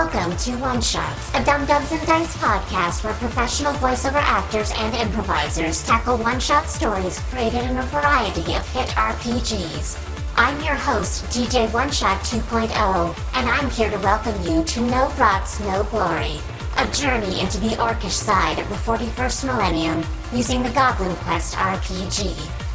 [0.00, 4.94] Welcome to One Shots, a Dum Dums and Dice podcast where professional voiceover actors and
[4.94, 9.98] improvisers tackle one shot stories created in a variety of hit RPGs.
[10.36, 15.12] I'm your host, DJ One Shot 2.0, and I'm here to welcome you to No
[15.16, 16.40] Grots, No Glory,
[16.78, 22.69] a journey into the orcish side of the 41st millennium using the Goblin Quest RPG.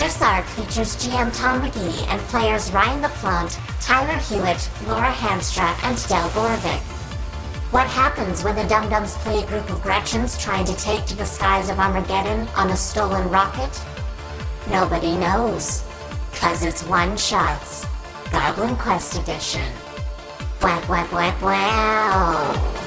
[0.00, 6.08] This arc features GM Tom McGee and players Ryan LaPlante, Tyler Hewitt, Laura Hamstra, and
[6.08, 6.80] Del Borvik.
[7.70, 11.16] What happens when the Dum Dums play a group of Gretchens trying to take to
[11.18, 13.78] the skies of Armageddon on a stolen rocket?
[14.70, 15.84] Nobody knows.
[16.32, 17.84] Cause it's one shots.
[18.32, 19.70] Goblin Quest Edition.
[20.62, 22.79] Whack, whack, whack, wow.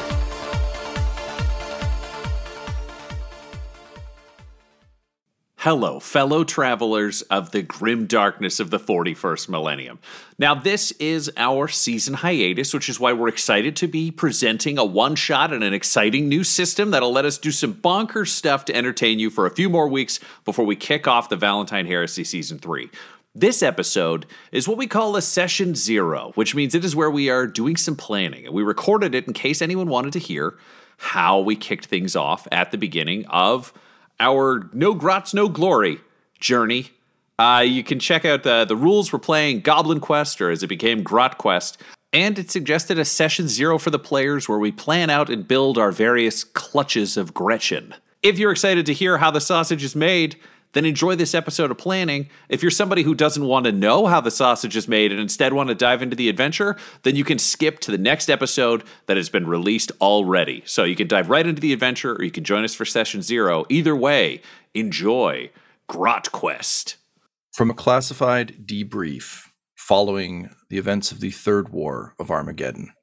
[5.63, 9.97] Hello, fellow travelers of the grim darkness of the 41st millennium.
[10.37, 14.83] Now, this is our season hiatus, which is why we're excited to be presenting a
[14.83, 18.75] one shot and an exciting new system that'll let us do some bonkers stuff to
[18.75, 22.59] entertain you for a few more weeks before we kick off the Valentine Heresy Season
[22.59, 22.91] 3.
[23.33, 27.29] This episode is what we call a session zero, which means it is where we
[27.29, 28.47] are doing some planning.
[28.47, 30.57] And we recorded it in case anyone wanted to hear
[30.97, 33.71] how we kicked things off at the beginning of
[34.23, 35.99] our No Grots, No Glory
[36.39, 36.91] journey.
[37.37, 40.67] Uh, you can check out the, the rules for playing Goblin Quest, or as it
[40.67, 41.81] became, Grot Quest.
[42.13, 45.77] And it suggested a session zero for the players where we plan out and build
[45.77, 47.95] our various clutches of Gretchen.
[48.21, 50.37] If you're excited to hear how the sausage is made,
[50.73, 52.29] then enjoy this episode of planning.
[52.49, 55.53] If you're somebody who doesn't want to know how the sausage is made and instead
[55.53, 59.17] want to dive into the adventure, then you can skip to the next episode that
[59.17, 60.61] has been released already.
[60.65, 63.21] So you can dive right into the adventure or you can join us for session
[63.21, 63.65] zero.
[63.69, 64.41] Either way,
[64.73, 65.49] enjoy
[65.87, 66.97] Grot Quest.
[67.53, 72.93] From a classified debrief following the events of the Third War of Armageddon.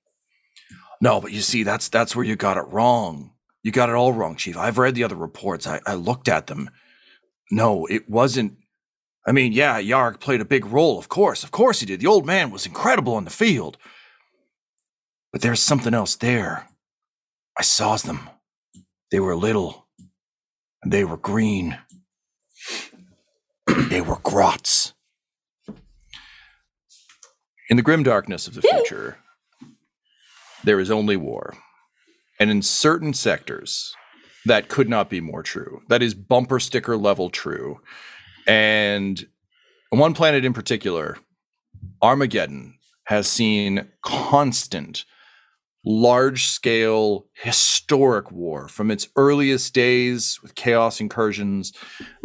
[1.01, 3.33] No, but you see, that's that's where you got it wrong.
[3.62, 4.57] You got it all wrong, Chief.
[4.57, 5.67] I've read the other reports.
[5.67, 6.71] I, I looked at them
[7.51, 8.56] no, it wasn't.
[9.27, 11.44] I mean, yeah, Yarg played a big role, of course.
[11.44, 12.00] Of course he did.
[12.00, 13.77] The old man was incredible on the field.
[15.33, 16.69] But there's something else there.
[17.59, 18.28] I saw them.
[19.11, 19.87] They were little,
[20.83, 21.78] and they were green.
[23.67, 24.94] they were grots.
[27.69, 29.19] In the grim darkness of the future,
[30.65, 31.55] there is only war.
[32.41, 33.94] And in certain sectors,
[34.47, 35.83] that could not be more true.
[35.89, 37.81] That is bumper sticker level true.
[38.47, 39.27] And
[39.91, 41.19] one planet in particular,
[42.03, 45.05] Armageddon, has seen constant,
[45.84, 51.73] large scale, historic war from its earliest days with chaos incursions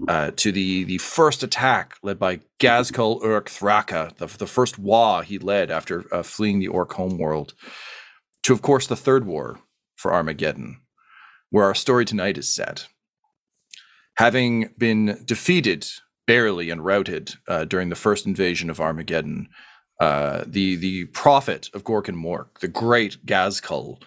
[0.07, 5.23] uh, to the, the first attack led by Ghazghkull Uruk Thraka, the, the first Waaagh
[5.23, 7.55] he led after uh, fleeing the Orc homeworld,
[8.43, 9.59] to, of course, the third war
[9.95, 10.81] for Armageddon
[11.49, 12.87] where our story tonight is set.
[14.17, 15.85] Having been defeated
[16.25, 19.49] barely and routed uh, during the first invasion of Armageddon,
[19.99, 24.01] uh, the the prophet of Gork and Mork, the great Ghazghkull,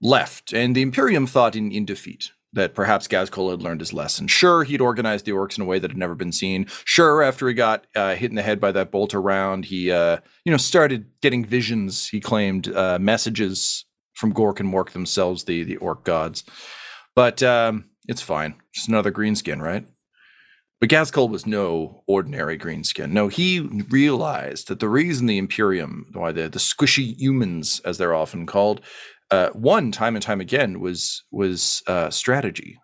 [0.00, 4.28] left, and the Imperium thought in, in defeat that perhaps Ghazghkull had learned his lesson.
[4.28, 6.66] Sure, he'd organized the orcs in a way that had never been seen.
[6.84, 10.18] Sure, after he got uh, hit in the head by that bolter round, he uh,
[10.44, 12.08] you know started getting visions.
[12.08, 13.83] He claimed uh, messages
[14.14, 16.44] from Gork and Mork themselves, the the orc gods.
[17.14, 18.56] But um, it's fine.
[18.74, 19.86] Just another greenskin, right?
[20.80, 23.10] But Ghazghkull was no ordinary greenskin.
[23.10, 28.14] No, he realized that the reason the Imperium, why the, the squishy humans, as they're
[28.14, 28.80] often called,
[29.30, 32.78] uh, won time and time again was was uh, strategy,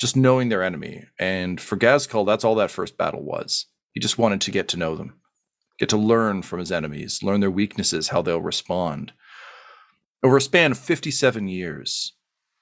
[0.00, 1.04] just knowing their enemy.
[1.18, 3.66] And for Ghazghkull, that's all that first battle was.
[3.92, 5.20] He just wanted to get to know them,
[5.78, 9.12] get to learn from his enemies, learn their weaknesses, how they'll respond.
[10.24, 12.14] Over a span of 57 years,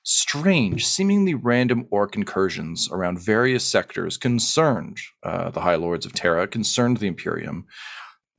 [0.03, 6.49] strange, seemingly random orc incursions around various sectors concerned uh, the High Lords of Terra,
[6.49, 7.67] concerned the Imperium.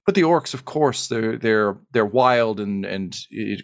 [0.05, 3.15] But the orcs, of course, they're they're they're wild and and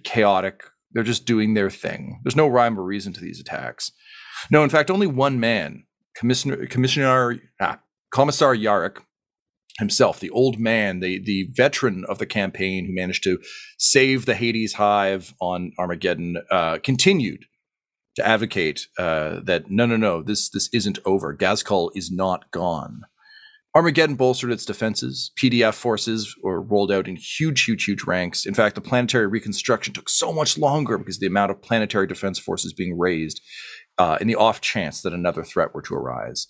[0.05, 0.63] chaotic.
[0.93, 2.21] They're just doing their thing.
[2.23, 3.91] There's no rhyme or reason to these attacks.
[4.49, 5.83] No, in fact, only one man,
[6.15, 7.79] Commissioner Commissioner ah,
[8.11, 8.99] Commissar Yarrick,
[9.79, 13.39] himself, the old man, the the veteran of the campaign who managed to
[13.77, 17.45] save the Hades Hive on Armageddon, uh, continued
[18.15, 21.35] to advocate uh, that no, no, no, this this isn't over.
[21.35, 23.01] Ghazghkull is not gone.
[23.75, 25.31] Armageddon bolstered its defenses.
[25.39, 28.45] PDF forces were rolled out in huge, huge, huge ranks.
[28.45, 32.07] In fact, the planetary reconstruction took so much longer because of the amount of planetary
[32.07, 33.41] defense forces being raised
[33.99, 36.47] uh, in the off chance that another threat were to arise.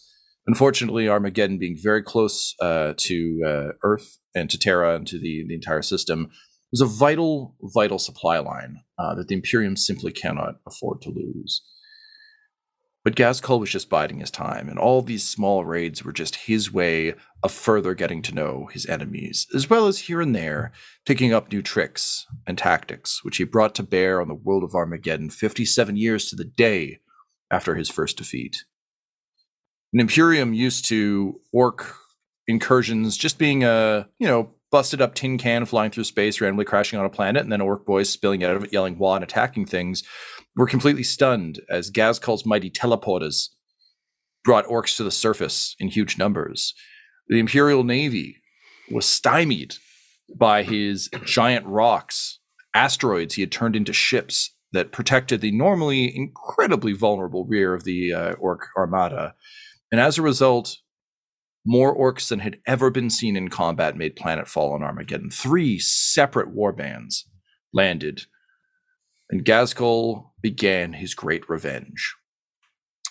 [0.48, 5.46] Unfortunately, Armageddon being very close uh, to uh, Earth and to Terra and to the,
[5.48, 6.32] the entire system,
[6.72, 11.62] was a vital, vital supply line uh, that the Imperium simply cannot afford to lose.
[13.04, 16.72] But Ghazghkull was just biding his time, and all these small raids were just his
[16.72, 20.74] way of further getting to know his enemies, as well as here and there
[21.06, 24.76] picking up new tricks and tactics, which he brought to bear on the world of
[24.76, 27.00] Armageddon 57 years to the day
[27.50, 28.58] after his first defeat.
[29.94, 31.96] An Imperium used to orc
[32.48, 37.00] incursions just being a, you know, busted up tin can flying through space, randomly crashing
[37.00, 39.66] on a planet, and then orc boys spilling out of it, yelling "Wah!" and attacking
[39.66, 40.04] things,
[40.56, 43.50] were completely stunned as Ghazghkull's mighty teleporters
[44.44, 46.74] brought orcs to the surface in huge numbers.
[47.28, 48.42] The Imperial Navy
[48.92, 49.76] was stymied
[50.36, 52.40] by his giant rocks,
[52.76, 58.14] asteroids he had turned into ships that protected the normally incredibly vulnerable rear of the
[58.14, 59.34] uh, orc armada.
[59.92, 60.78] And as a result,
[61.66, 65.30] more orcs than had ever been seen in combat made planetfall on Armageddon.
[65.30, 67.24] Three separate warbands
[67.74, 68.24] landed,
[69.30, 72.16] and Ghazghkull began his great revenge.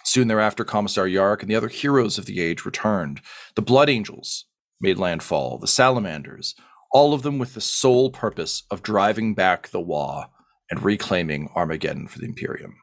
[0.04, 3.20] Soon thereafter, Commissar Yarrick and the other heroes of the age returned.
[3.56, 4.46] The Blood Angels
[4.80, 6.54] made landfall, the Salamanders,
[6.92, 10.28] all of them with the sole purpose of driving back the Waaagh
[10.70, 12.74] and reclaiming Armageddon for the Imperium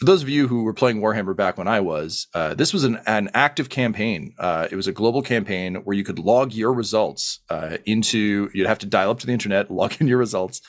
[0.00, 2.84] for those of you who were playing Warhammer back when I was, uh, this was
[2.84, 4.32] an, an active campaign.
[4.38, 8.66] Uh, it was a global campaign where you could log your results uh, into, you'd
[8.66, 10.62] have to dial up to the internet, log in your results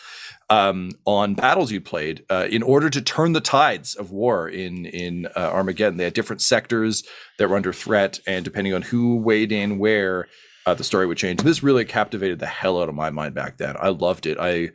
[0.49, 4.85] um, on battles you played uh, in order to turn the tides of war in,
[4.85, 5.95] in uh, Armageddon.
[5.95, 7.05] They had different sectors
[7.37, 10.27] that were under threat, and depending on who weighed in where,
[10.65, 11.41] uh, the story would change.
[11.41, 13.75] This really captivated the hell out of my mind back then.
[13.79, 14.37] I loved it.
[14.39, 14.71] I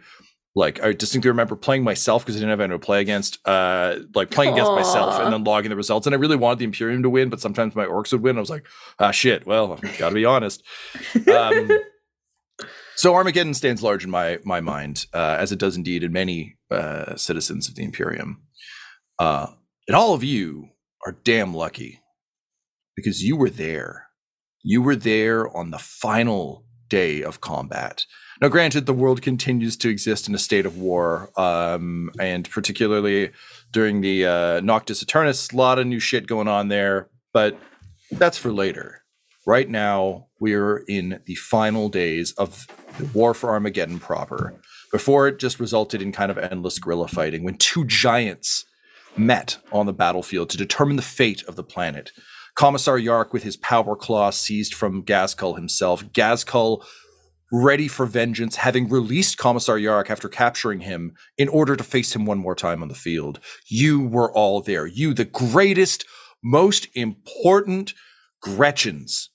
[0.57, 3.47] like I distinctly remember playing myself because I didn't have anyone to play against.
[3.47, 6.07] Uh, like playing against myself and then logging the results.
[6.07, 8.39] And I really wanted the Imperium to win, but sometimes my orcs would win.
[8.39, 8.67] I was like,
[8.99, 9.47] ah, shit.
[9.47, 10.63] Well, got to be honest.
[11.31, 11.71] Um,
[12.97, 16.57] so Armageddon stands large in my my mind, uh, as it does indeed in many
[16.71, 18.43] uh, citizens of the Imperium.
[19.19, 19.49] Uh,
[19.87, 20.71] and all of you
[21.07, 22.01] are damn lucky
[22.97, 24.07] because you were there.
[24.63, 28.07] You were there on the final day of combat.
[28.41, 33.31] Now, granted, the world continues to exist in a state of war, um, and particularly
[33.73, 37.59] during the uh, Noctis Aeternus, a lot of new shit going on there, but
[38.13, 39.03] that's for later.
[39.47, 42.67] Right now, we're in the final days of
[42.99, 44.55] the war for Armageddon proper,
[44.93, 48.65] before it just resulted in kind of endless guerrilla fighting when two giants
[49.17, 52.13] met on the battlefield to determine the fate of the planet.
[52.55, 56.85] Commissar Yarrick, with his power claw seized from Ghazghkull himself, Ghazghkull
[57.53, 62.27] ready for vengeance, having released Commissar Yarrick after capturing him in order to face him
[62.27, 63.41] one more time on the field.
[63.69, 64.87] You were all there.
[64.87, 66.05] You, the greatest,
[66.43, 67.95] most important
[68.43, 69.31] Gretchens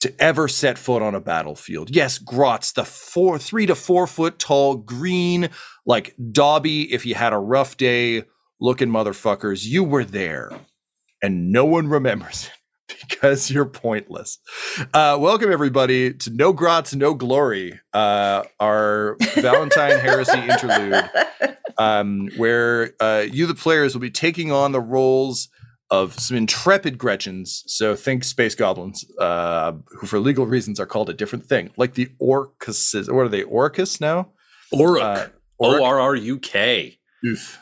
[0.00, 1.94] to ever set foot on a battlefield.
[1.94, 5.48] Yes, Grotz, the four, three to four foot tall, green,
[5.84, 8.24] like Dobby if you had a rough day
[8.60, 9.64] looking motherfuckers.
[9.64, 10.50] You were there,
[11.22, 12.50] and no one remembers
[13.08, 14.38] because you're pointless.
[14.94, 21.10] Uh, welcome everybody to No Grots, No Glory, uh, our Valentine Heresy interlude,
[21.78, 25.48] um, where uh, you, the players, will be taking on the roles
[25.90, 27.62] of some intrepid Gretchens.
[27.66, 31.94] So think space goblins, uh, who for legal reasons are called a different thing, like
[31.94, 32.94] the Orcus.
[32.94, 33.42] What are they?
[33.42, 34.32] Orcus now?
[34.72, 35.00] Orruk.
[35.00, 35.28] Uh,
[35.58, 36.98] O R R U K.
[37.24, 37.58] Oof.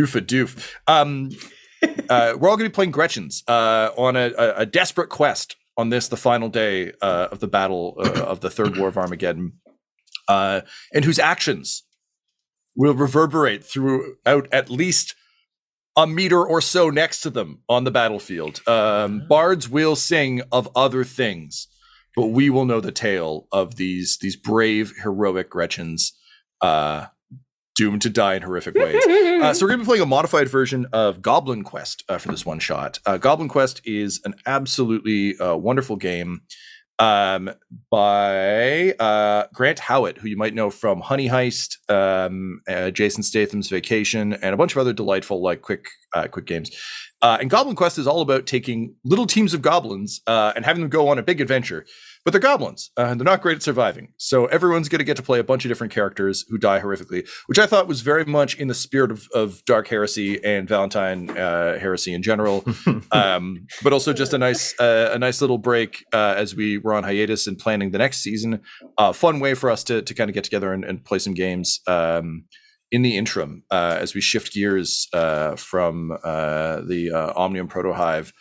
[0.00, 0.70] Oof a doof.
[0.86, 1.30] Um,
[2.08, 5.56] uh, we're all going to be playing Gretchens uh, on a, a, a, desperate quest
[5.76, 8.96] on this, the final day uh, of the battle uh, of the Third War of
[8.96, 9.54] Armageddon,
[10.28, 10.60] uh,
[10.92, 11.84] and whose actions
[12.76, 15.14] will reverberate throughout at least
[15.96, 18.66] a meter or so next to them on the battlefield.
[18.66, 21.68] Um, bards will sing of other things,
[22.16, 26.12] but we will know the tale of these these brave, heroic Gretchens
[26.60, 27.06] uh,
[27.74, 29.02] doomed to die in horrific ways.
[29.06, 32.30] uh, so we're going to be playing a modified version of Goblin Quest uh, for
[32.30, 32.98] this one shot.
[33.06, 36.42] Uh, Goblin Quest is an absolutely uh, wonderful game
[36.98, 37.50] um,
[37.90, 43.68] by uh, Grant Howitt, who you might know from Honey Heist, um, uh, Jason Statham's
[43.68, 45.86] Vacation, and a bunch of other delightful like quick
[46.30, 46.70] quick games.
[47.22, 51.08] and Goblin Quest is all about taking little teams of goblins and having them go
[51.08, 51.86] on a big adventure
[52.24, 54.12] but they're goblins uh, and they're not great at surviving.
[54.16, 57.28] So everyone's going to get to play a bunch of different characters who die horrifically,
[57.46, 61.30] which I thought was very much in the spirit of, of Dark Heresy and Valentine
[61.30, 62.64] uh, Heresy in general.
[63.12, 66.94] um, but also just a nice uh, a nice little break uh, as we were
[66.94, 68.60] on hiatus and planning the next season.
[68.98, 71.34] A fun way for us to to kind of get together and, and play some
[71.34, 71.80] games.
[71.86, 72.44] Um,
[72.90, 78.34] in the interim, uh, as we shift gears uh, from the Omnium Proto Hive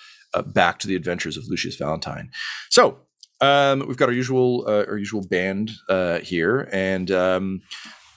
[0.48, 2.30] back to the adventures of Lucius Valentine.
[2.70, 3.00] So,
[3.42, 7.62] um, we've got our usual uh, our usual band uh, here, and um,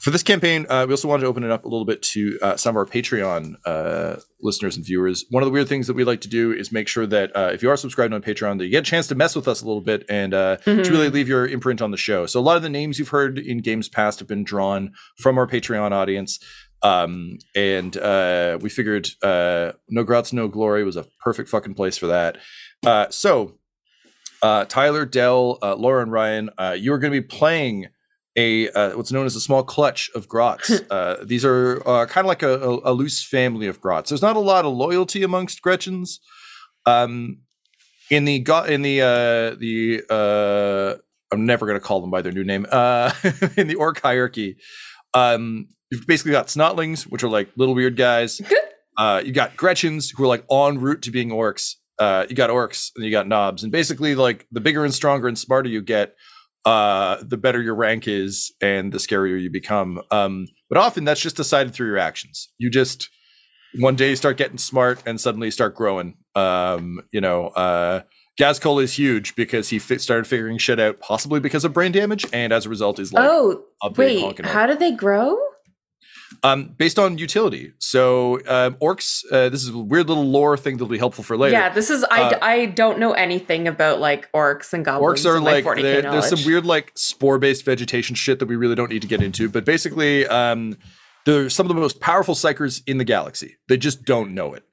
[0.01, 2.39] for this campaign, uh, we also wanted to open it up a little bit to
[2.43, 5.25] uh, some of our Patreon uh, listeners and viewers.
[5.31, 7.51] One of the weird things that we like to do is make sure that uh,
[7.55, 9.63] if you are subscribed on Patreon, that you get a chance to mess with us
[9.63, 10.83] a little bit and uh, Mm-hmm.
[10.83, 12.27] to really leave your imprint on the show.
[12.27, 15.39] So a lot of the names you've heard in games past have been drawn from
[15.39, 16.39] our Patreon audience.
[16.83, 21.97] Um, and uh, we figured uh, No Grots, No Glory was a perfect fucking place
[21.97, 22.37] for that.
[22.85, 23.55] Uh, so,
[24.45, 27.87] uh, Tyler, Dell, uh, Laura, and Ryan, uh, you are going to be playing
[28.37, 30.71] a uh, what's known as a small clutch of grots.
[30.91, 34.11] uh, these are uh, kind of like a, a, loose family of grots.
[34.11, 36.21] There's not a lot of loyalty amongst Gretchens.
[36.85, 37.39] Um,
[38.11, 41.01] in the in the uh, the uh,
[41.33, 42.67] I'm never going to call them by their new name.
[42.71, 43.13] Uh,
[43.57, 44.59] in the orc hierarchy,
[45.15, 48.43] um, you've basically got snotlings, which are like little weird guys.
[48.99, 51.77] Uh, you got Gretchens, who are like en route to being orcs.
[51.99, 55.29] Uh, you got orcs, and you got knobs, and basically, like the bigger and stronger
[55.29, 56.15] and smarter you get,
[56.65, 60.01] uh, the better your rank is, and the scarier you become.
[60.11, 62.49] Um, but often that's just decided through your actions.
[62.59, 63.09] You just
[63.79, 66.17] one day you start getting smart, and suddenly you start growing.
[66.35, 68.03] Um, you know, uh,
[68.39, 72.53] is huge because he fi- started figuring shit out, possibly because of brain damage, and
[72.53, 74.45] as a result, is like oh, a big wait.
[74.45, 75.39] How do they grow?
[76.43, 77.73] Um, based on utility.
[77.79, 81.37] So um, orcs, uh, this is a weird little lore thing that'll be helpful for
[81.37, 81.53] later.
[81.53, 82.05] Yeah, this is.
[82.11, 85.21] I, Uh, I don't know anything about like orcs and goblins.
[85.23, 88.75] Orcs are like there- there's some weird like spore based vegetation shit that we really
[88.75, 89.49] don't need to get into.
[89.49, 90.77] But basically, um,
[91.27, 93.57] they're some of the most powerful psykers in the galaxy.
[93.69, 94.65] They just don't know it.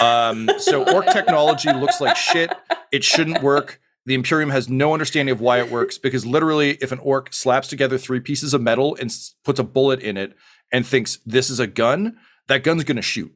[0.00, 2.52] Um, so orc technology looks like shit.
[2.92, 3.80] It shouldn't work.
[4.06, 7.68] The Imperium has no understanding of why it works because literally, if an orc slaps
[7.68, 10.34] together three pieces of metal and s- puts a bullet in it
[10.72, 12.16] and thinks this is a gun,
[12.48, 13.32] that gun's gonna shoot.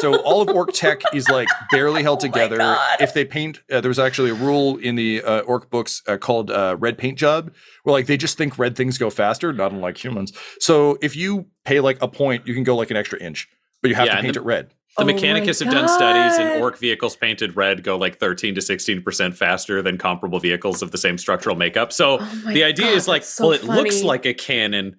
[0.00, 2.58] So all of orc tech is like barely held Oh together.
[2.58, 3.00] God.
[3.00, 6.16] If they paint, uh, there was actually a rule in the uh, orc books uh,
[6.16, 7.52] called uh, red paint job,
[7.84, 10.32] where like they just think red things go faster, not unlike humans.
[10.60, 13.48] So if you pay like a point, you can go like an extra inch,
[13.82, 14.70] but you have Yeah, to paint the- it red.
[14.98, 16.40] The Oh Mechanicus have done studies, God.
[16.54, 20.90] and orc vehicles painted red go like 13 to 16% faster than comparable vehicles of
[20.90, 21.92] the same structural makeup.
[21.92, 24.96] So Oh the idea God, is like, so well, it looks like a cannon,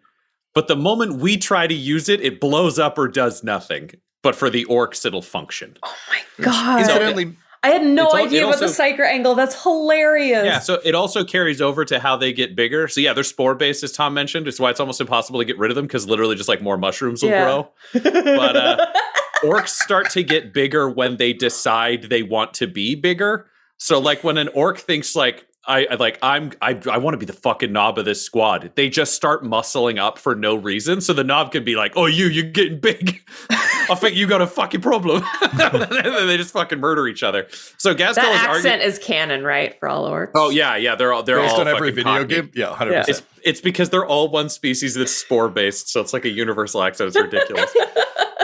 [0.58, 3.92] but the moment we try to use it, it blows up or does nothing.
[4.24, 5.78] But for the orcs, it'll function.
[5.84, 6.80] Oh my god!
[6.82, 9.36] Incidentally, I had no It's al- idea it about the also- psyker angle.
[9.36, 10.46] That's hilarious.
[10.46, 12.88] Yeah, so it also carries over to how they get bigger.
[12.88, 14.48] So yeah, they're spore based, as Tom mentioned.
[14.48, 16.78] It's why it's almost impossible to get rid of them because literally just like more
[16.78, 17.44] mushrooms will Yeah.
[17.46, 17.72] grow.
[18.04, 18.86] But uh,
[19.44, 23.46] orcs start to get bigger when they decide they want to be bigger.
[23.78, 27.18] So like when an orc thinks like I, I like I'm I I want to
[27.18, 28.72] be the fucking knob of this squad.
[28.76, 31.02] They just start muscling up for no reason.
[31.02, 33.22] So the knob can be like, "Oh, you, you're getting big.
[33.50, 35.60] I think you got a fucking problem." and
[35.92, 37.48] then they just fucking murder each other.
[37.78, 38.82] So Gaskell that is accent arguing.
[38.82, 40.32] is canon, right, for all orcs?
[40.36, 40.96] Oh yeah, yeah.
[40.96, 42.36] They're all they're based all on every video Cockney.
[42.36, 43.00] game, yeah, hundred Yeah.
[43.00, 43.28] It's percent.
[43.44, 47.10] it's because they're all one species that's spore based, so it's like a universal accent.
[47.10, 47.76] It's ridiculous.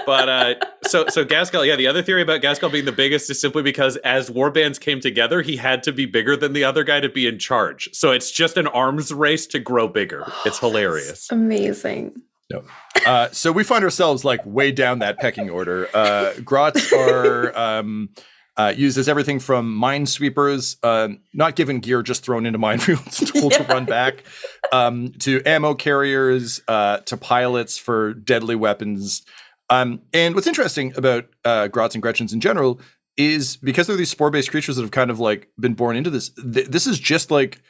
[0.05, 1.75] but uh, so so Ghazghkull, yeah.
[1.75, 5.41] The other theory about Ghazghkull being the biggest is simply because as warbands came together,
[5.41, 7.89] he had to be bigger than the other guy to be in charge.
[7.93, 10.31] So it's just an arms race to grow bigger.
[10.45, 11.31] It's hilarious.
[11.31, 12.21] amazing.
[13.05, 15.89] Uh, so we find ourselves like way down that pecking order.
[15.93, 18.09] Uh, grots are um,
[18.57, 23.53] uh, used as everything from minesweepers, um, not given gear, just thrown into minefields, told
[23.53, 24.23] to run back,
[24.71, 29.23] um, to ammo carriers, uh, to pilots for deadly weapons.
[29.69, 32.79] Um, and what's interesting about uh, grots and gretchens in general
[33.17, 36.29] is because they're these spore-based creatures that have kind of like been born into this.
[36.29, 37.61] Th- this is just like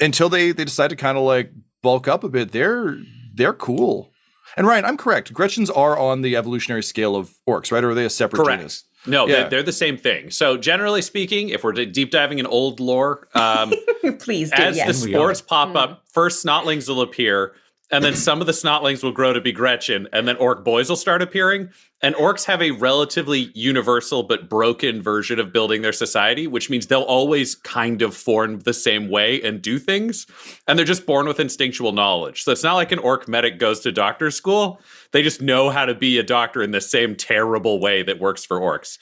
[0.00, 1.52] until they they decide to kind of like
[1.82, 2.52] bulk up a bit.
[2.52, 2.98] They're
[3.34, 4.10] they're cool.
[4.56, 5.32] And Ryan, I'm correct.
[5.32, 7.82] Gretchens are on the evolutionary scale of orcs, right?
[7.82, 8.60] Or are they a separate Correct.
[8.60, 8.84] genus?
[9.06, 9.32] No, Yeah.
[9.42, 10.30] they're, they're the same thing.
[10.30, 13.72] So generally speaking, if we're deep diving in old lore, um,
[14.18, 14.62] Please do.
[14.62, 15.00] as yes.
[15.00, 17.54] the We spores pop up, first snotlings will appear,
[17.92, 20.88] and then some of the snotlings will grow to be Gretchen, and then orc boys
[20.88, 21.70] will start appearing.
[22.04, 26.88] And orcs have a relatively universal but broken version of building their society, which means
[26.88, 30.26] they'll always kind of form the same way and do things.
[30.66, 32.42] And they're just born with instinctual knowledge.
[32.42, 34.80] So it's not like an orc medic goes to doctor school.
[35.12, 38.44] They just know how to be a doctor in the same terrible way that works
[38.44, 38.98] for orcs.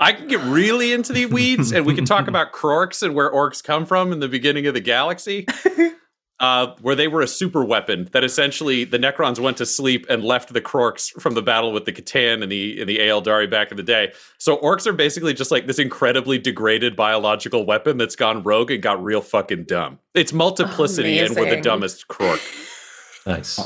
[0.00, 3.30] I can get really into the weeds, and we can talk about Krorks and where
[3.30, 5.46] orcs come from in the beginning of the galaxy.
[6.40, 10.24] Uh, where they were a super weapon that essentially the Necrons went to sleep and
[10.24, 13.70] left the Krorks from the battle with the C'tan and the in the Aeldari back
[13.70, 14.12] in the day.
[14.38, 18.82] So orcs are basically just like this incredibly degraded biological weapon that's gone rogue and
[18.82, 19.98] got real fucking dumb.
[20.14, 22.40] It's multiplicity, and we're the dumbest Krork.
[23.26, 23.60] Nice.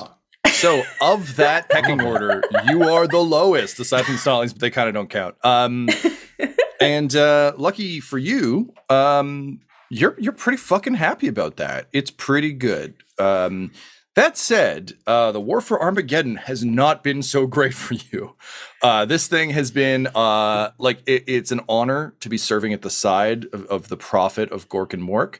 [0.54, 4.88] So of that pecking order, you are the lowest, aside from snotlings, but they kind
[4.88, 5.36] of don't count.
[5.44, 5.88] Um,
[6.80, 9.60] and uh, lucky for you, um,
[9.94, 11.86] you're you're pretty fucking happy about that.
[11.92, 12.94] It's pretty good.
[13.18, 13.70] Um,
[14.16, 18.36] That said, uh, the war for Armageddon has not been so great for you.
[18.82, 22.82] Uh, this thing has been uh, like it, it's an honor to be serving at
[22.82, 25.38] the side of, of the prophet of Gork and Mork.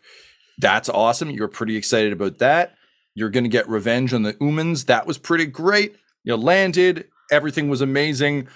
[0.59, 1.31] That's awesome.
[1.31, 2.75] You're pretty excited about that.
[3.15, 4.87] You're going to get revenge on the Umans.
[4.87, 5.97] That was pretty great.
[6.25, 7.07] You landed.
[7.31, 8.49] Everything was amazing.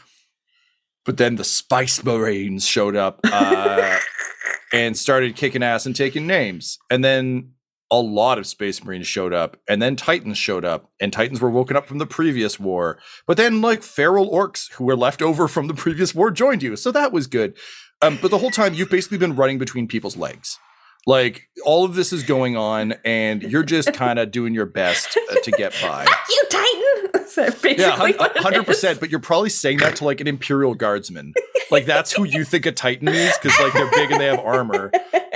[1.05, 3.99] But then the Spice Marines showed up uh,
[4.73, 6.79] and started kicking ass and taking names.
[6.91, 7.53] And then
[7.91, 11.51] a lot of Space Marines showed up, and then Titans showed up, and Titans were
[11.51, 12.99] woken up from the previous war.
[13.27, 16.77] But then, like feral orcs who were left over from the previous war joined you,
[16.77, 17.57] so that was good.
[18.03, 20.59] Um, but the whole time, you've basically been running between people's legs.
[21.07, 25.17] Like all of this is going on, and you're just kind of doing your best
[25.31, 26.05] uh, to get by.
[26.05, 26.85] Fuck you, Titan.
[27.29, 29.01] So basically Yeah, hundred percent.
[29.01, 31.35] But you're probably saying that to like an Imperial Guardsman.
[31.71, 34.41] Like that's who you think a Titan is because like they're big and they have
[34.41, 34.91] armor.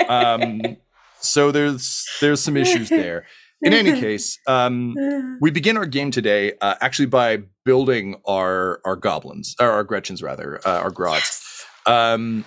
[0.08, 0.76] Um,
[1.20, 3.26] so there's there's some issues there.
[3.64, 8.96] In any case, um, we begin our game today uh, actually by building our our
[8.96, 11.64] goblins, or our Gretchens rather, uh, our grots.
[11.86, 12.44] Um,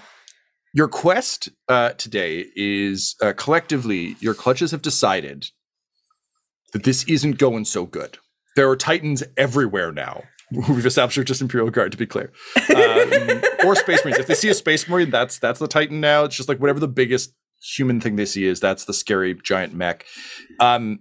[0.73, 5.47] your quest uh, today is uh, collectively your clutches have decided
[6.73, 8.17] that this isn't going so good.
[8.57, 10.23] There are titans everywhere now.
[10.51, 12.31] We've established they're just Imperial Guard, to be clear,
[12.75, 14.19] um, or Space Marines.
[14.19, 16.23] If they see a Space Marine, that's that's the Titan now.
[16.23, 18.59] It's just like whatever the biggest human thing they see is.
[18.59, 20.05] That's the scary giant mech.
[20.59, 20.99] Um,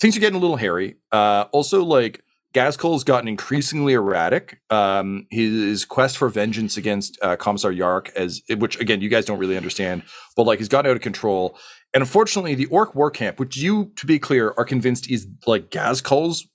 [0.00, 0.96] things are getting a little hairy.
[1.10, 2.22] Uh, also, like
[2.56, 4.60] Ghazghkull's gotten increasingly erratic.
[4.70, 9.38] Um, his quest for vengeance against uh, Commissar Yarrick, as which again you guys don't
[9.38, 10.02] really understand,
[10.36, 11.58] but like he's gotten out of control.
[11.94, 15.70] And unfortunately, the Orc war camp, which you, to be clear, are convinced is like
[15.70, 16.46] Ghazghkull's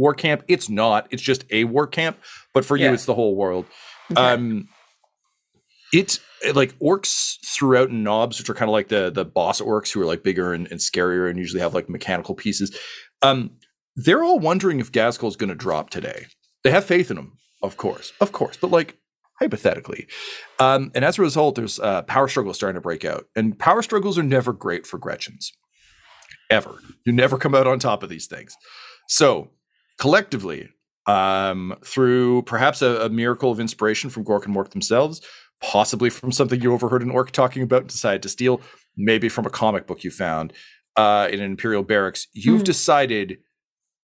[0.00, 1.06] war camp, it's not.
[1.10, 2.18] It's just a war camp,
[2.54, 3.66] but for you, it's the whole world.
[4.10, 4.20] Okay.
[4.20, 4.68] Um,
[5.92, 6.18] it
[6.54, 10.06] like orcs throughout knobs, which are kind of like the the boss orcs who are
[10.06, 12.76] like bigger and, and scarier and usually have like mechanical pieces.
[13.20, 13.50] Um,
[13.94, 16.26] they're all wondering if Ghazghkull is going to drop today.
[16.64, 18.96] They have faith in him, of course, of course, but like
[19.38, 20.06] hypothetically.
[20.58, 23.82] Um, and as a result, there's uh, power struggles starting to break out, and power
[23.82, 25.52] struggles are never great for Gretchens,
[26.50, 26.78] ever.
[27.04, 28.54] You never come out on top of these things.
[29.08, 29.50] So
[30.00, 30.68] collectively,
[31.06, 35.20] um, through perhaps a, a miracle of inspiration from Gork and Mork themselves,
[35.62, 38.60] possibly from something you overheard an orc talking about and decided to steal,
[38.96, 40.52] maybe from a comic book you found
[40.96, 42.64] uh, in an Imperial barracks, you've Mhm.
[42.64, 43.38] decided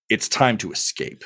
[0.09, 1.25] it's time to escape.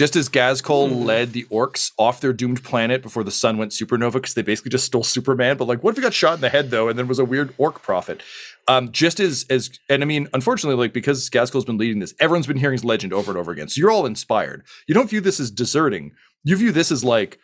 [0.00, 1.04] Just as Ghazghkull Mhm.
[1.04, 4.70] led the orcs off their doomed planet before the sun went supernova, because they basically
[4.70, 5.58] just stole Superman.
[5.58, 7.24] But like, what if he got shot in the head though, and then was a
[7.26, 8.22] weird orc prophet?
[8.66, 12.46] Um, just as as and I mean, unfortunately, like because Ghazghkull's been leading this, everyone's
[12.46, 13.68] been hearing his legend over and over again.
[13.68, 14.62] So you're all inspired.
[14.88, 16.12] You don't view this as deserting.
[16.44, 17.38] You view this as like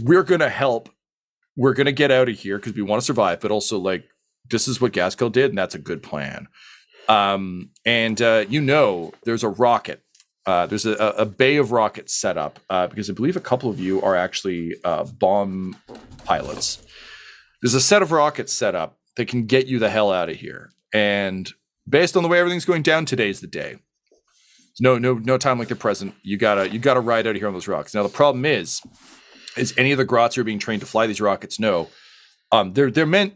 [0.00, 0.90] we're gonna help.
[1.56, 4.04] We're gonna get out of here because we want to survive, but also like
[4.48, 6.46] this is what Ghazghkull did, and that's a good plan.
[7.08, 10.04] Um, and uh, you know, there's a rocket.
[10.46, 13.70] Uh, there's a, a bay of rockets set up uh, because I believe a couple
[13.70, 15.76] of you are actually uh, bomb
[16.24, 16.82] pilots.
[17.62, 20.36] There's a set of rockets set up that can get you the hell out of
[20.36, 20.70] here.
[20.94, 21.50] And
[21.88, 23.76] based on the way everything's going down, today's the day.
[24.80, 26.14] No, no, no time like the present.
[26.22, 27.94] You gotta, you gotta ride out of here on those rockets.
[27.94, 28.80] Now the problem is,
[29.56, 31.88] is any of the grots who are being trained to fly these rockets know,
[32.52, 33.34] um, they're they're meant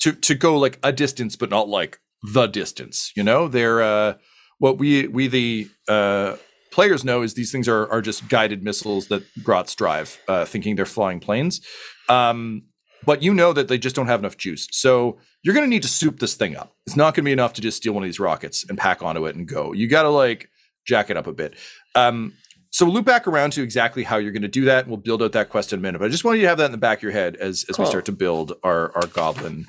[0.00, 2.00] to to go like a distance, but not like
[2.32, 3.12] the distance.
[3.16, 4.14] You know, they're uh,
[4.58, 6.36] what we we the uh,
[6.70, 10.76] players know is these things are are just guided missiles that grots drive, uh, thinking
[10.76, 11.60] they're flying planes.
[12.08, 12.62] Um,
[13.04, 14.66] but you know that they just don't have enough juice.
[14.70, 16.72] So you're going to need to soup this thing up.
[16.86, 19.02] It's not going to be enough to just steal one of these rockets and pack
[19.02, 19.72] onto it and go.
[19.74, 20.48] You got to like
[20.86, 21.54] jack it up a bit.
[21.94, 22.32] Um,
[22.70, 24.84] so we'll loop back around to exactly how you're going to do that.
[24.84, 25.98] And we'll build out that quest in a minute.
[25.98, 27.64] But I just wanted you to have that in the back of your head as,
[27.68, 29.66] as we start to build our, our goblin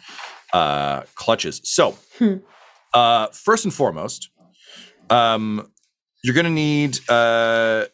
[0.54, 1.60] uh, clutches.
[1.66, 2.38] So, Hmm.
[2.94, 4.30] uh, first and foremost,
[5.10, 5.70] um,
[6.24, 7.86] you're going to need uh,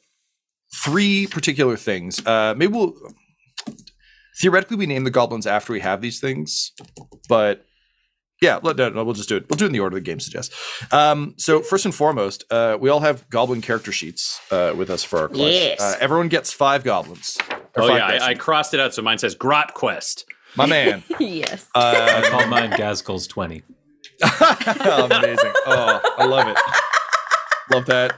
[0.84, 2.26] three particular things.
[2.26, 2.94] Uh, maybe we'll
[4.40, 6.72] theoretically we name the goblins after we have these things,
[7.30, 7.66] but
[8.42, 9.46] yeah, no, no, we'll just do it.
[9.50, 10.56] We'll do it in the order the game suggests.
[10.92, 15.04] Um, so first and foremost, uh, we all have goblin character sheets uh, with us
[15.04, 15.52] for our clutch.
[15.54, 15.80] Yes.
[15.80, 17.38] Uh, everyone gets five goblins.
[17.76, 20.26] Or Oh five yeah, I, I crossed it out, so mine says Grot Quest.
[20.56, 21.04] my man.
[21.20, 21.68] yes.
[21.76, 23.62] I Uh, call mine Ghazghkull's 20.
[24.24, 25.52] oh, amazing.
[25.68, 26.58] Oh, I love it.
[27.72, 28.16] Love that.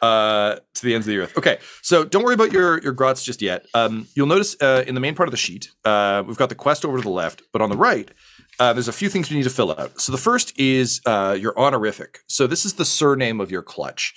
[0.00, 1.36] Uh, to the ends of the earth.
[1.36, 3.66] Okay, so don't worry about your your grots just yet.
[3.74, 6.54] Um, you'll notice uh, in the main part of the sheet, uh, we've got the
[6.54, 8.08] quest over to the left, but on the right,
[8.60, 10.00] uh, there's a few things we need to fill out.
[10.00, 12.20] So the first is uh, your honorific.
[12.28, 14.14] So this is the surname of your clutch.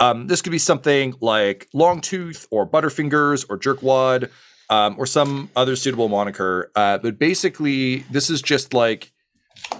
[0.00, 4.30] Um, this could be something like Longtooth or Butterfingers or Jerkwad
[4.68, 6.70] um, or some other suitable moniker.
[6.74, 9.12] Uh, but basically, this is just like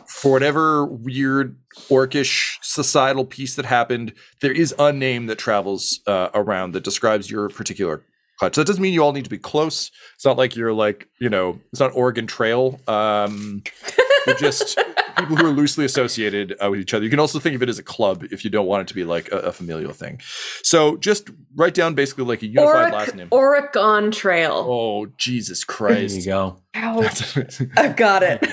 [0.07, 1.59] for whatever weird
[1.91, 4.13] orcish societal piece that happened.
[4.41, 8.03] There is a name that travels uh, around that describes your particular
[8.39, 8.57] clutch.
[8.57, 9.91] That doesn't mean you all need to be close.
[10.15, 12.81] It's not like you're like you know, it's not Oregon Trail.
[12.89, 13.63] Um,
[14.27, 14.79] you're just
[15.17, 17.05] people who are loosely associated uh, with each other.
[17.05, 18.95] You can also think of it as a club if you don't want it to
[18.95, 20.21] be like a, a familial thing.
[20.63, 23.29] So just write down basically like a unified last name.
[23.31, 24.67] Oregon Trail.
[24.69, 26.15] oh Jesus Christ.
[26.15, 26.57] There you go.
[26.75, 27.37] Ouch.
[27.77, 28.45] I got it.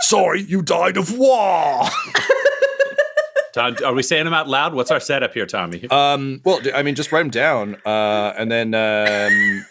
[0.00, 1.82] Sorry, you died of war.
[3.54, 4.74] Tom, are we saying them out loud?
[4.74, 5.88] What's our setup here, Tommy?
[5.90, 9.64] Um, well, I mean, just write them down, uh, and then um,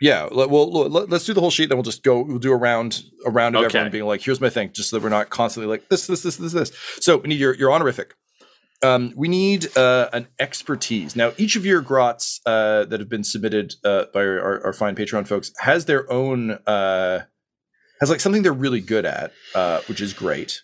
[0.00, 1.68] yeah, let, well, let, us do the whole sheet.
[1.68, 2.22] Then we'll just go.
[2.22, 3.78] We'll do a round, a round of Okay.
[3.78, 6.22] everyone being like, "Here's my thing," just so that we're not constantly like this, this,
[6.22, 6.72] this, this, this.
[7.00, 8.14] So we need your your honorific.
[8.82, 11.14] Um, we need uh, an expertise.
[11.14, 14.72] Now, each of your grots uh, that have been submitted uh, by our, our, our
[14.72, 17.20] fine Patreon folks has their own uh,
[18.00, 20.62] has like something they're really good at, uh, which is great.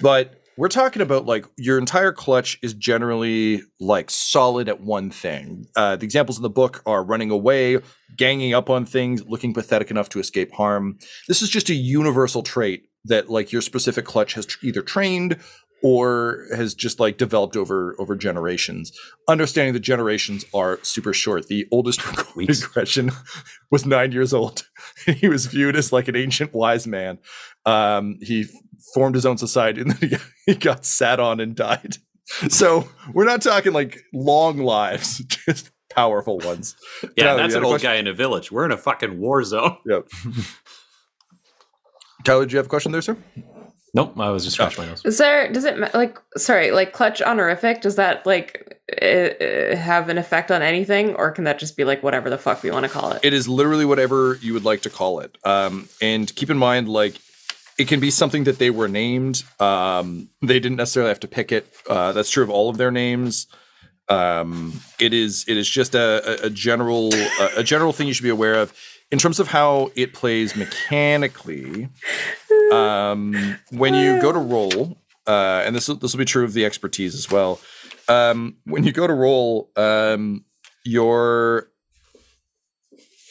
[0.00, 5.66] But we're talking about like your entire clutch is generally like solid at one thing.
[5.76, 7.78] Uh, the examples in the book are running away,
[8.16, 10.98] ganging up on things, looking pathetic enough to escape harm.
[11.28, 15.38] This is just a universal trait that like your specific clutch has tr- either trained
[15.82, 18.92] or has just like developed over over generations.
[19.28, 21.48] Understanding that generations are super short.
[21.48, 23.10] The oldest recorded Gretchen
[23.70, 24.68] was nine years old.
[25.06, 27.18] he was viewed as like an ancient wise man.
[27.66, 28.46] Um, he
[28.94, 31.96] formed his own society and then he got, he got sat on and died.
[32.48, 36.76] So we're not talking like long lives, just powerful ones.
[37.16, 37.90] yeah, Tyler, that's an old question?
[37.90, 38.52] guy in a village.
[38.52, 39.76] We're in a fucking war zone.
[39.84, 40.08] Yep.
[42.24, 43.16] Tyler, do you have a question there, sir?
[43.92, 45.02] Nope, I was just scratching my nose.
[45.04, 50.08] Is there, does it, like, sorry, like clutch honorific, does that, like, uh, uh, have
[50.08, 51.14] an effect on anything?
[51.16, 53.24] Or can that just be, like, whatever the fuck we want to call it?
[53.24, 55.36] It is literally whatever you would like to call it.
[55.44, 57.16] Um, and keep in mind, like,
[57.78, 59.42] it can be something that they were named.
[59.58, 61.66] Um, they didn't necessarily have to pick it.
[61.88, 63.46] Uh, that's true of all of their names.
[64.08, 68.12] Um, it is it is just a, a, a general a, a general thing you
[68.12, 68.74] should be aware of
[69.10, 71.88] in terms of how it plays mechanically.
[72.72, 76.52] Um, when you go to roll, uh, and this will, this will be true of
[76.52, 77.60] the expertise as well.
[78.08, 80.44] Um, when you go to roll, um,
[80.84, 81.70] your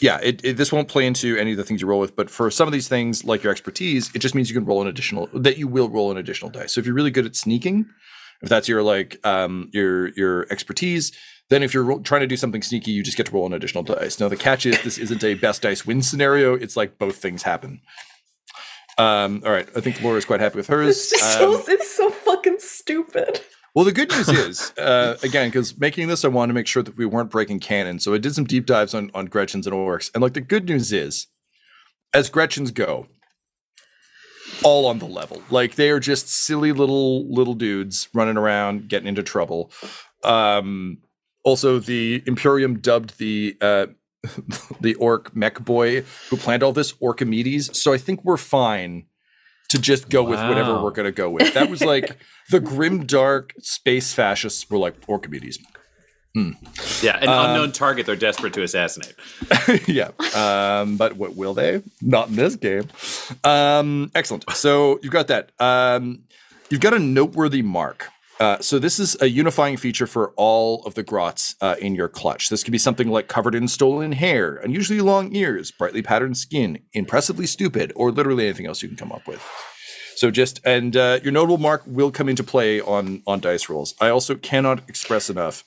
[0.02, 2.30] yeah, it, it, this won't play into any of the things you roll with, but
[2.30, 4.88] for some of these things, like your expertise, it just means you can roll an
[4.88, 6.74] additional that you will roll an additional dice.
[6.74, 7.86] So if you're really good at sneaking,
[8.42, 11.12] if that's your like um your your expertise,
[11.50, 13.84] then if you're trying to do something sneaky, you just get to roll an additional
[13.84, 14.20] dice.
[14.20, 16.54] Now the catch is this isn't a best dice win scenario.
[16.56, 17.82] It's like both things happen.
[18.98, 20.90] Um, all right, I think Laura's quite happy with hers.
[20.90, 23.42] It's just Um, so, it's so fucking stupid.
[23.74, 26.84] well, the good news is, uh, again, because making this, I wanted to make sure
[26.84, 28.00] that we weren't breaking canon.
[28.00, 30.12] So I did some deep dives on, on Gretchens and Orcs.
[30.14, 31.28] And like the good news is,
[32.14, 33.08] as Gretchens go,
[34.64, 35.42] all on the level.
[35.50, 39.72] Like they are just silly little little dudes running around, getting into trouble.
[40.26, 40.98] Um,
[41.44, 43.88] also, the Imperium dubbed the uh,
[44.82, 47.76] the orc mech boy who planned all this Orchimedes.
[47.76, 49.06] So I think we're fine
[49.70, 51.54] to just go with whatever we're going to go with.
[51.54, 52.18] That was like
[52.50, 55.58] the grim dark space fascists were like Orchimedes.
[57.02, 59.14] Yeah, an Um, unknown target they're desperate to assassinate.
[59.88, 60.12] yeah.
[60.36, 61.82] Um, but what will they?
[62.02, 62.88] Not in this game.
[63.44, 64.46] Um, excellent.
[64.52, 65.52] So you've got that.
[65.60, 66.24] Um,
[66.70, 68.08] you've got a noteworthy mark.
[68.40, 72.08] Uh, so this is a unifying feature for all of the grots uh, in your
[72.08, 72.48] clutch.
[72.50, 76.80] This could be something like covered in stolen hair, unusually long ears, brightly patterned skin,
[76.94, 79.44] impressively stupid, or literally anything else you can come up with.
[80.16, 83.94] So just and uh, your notable mark will come into play on on dice rolls.
[84.00, 85.64] I also cannot express enough.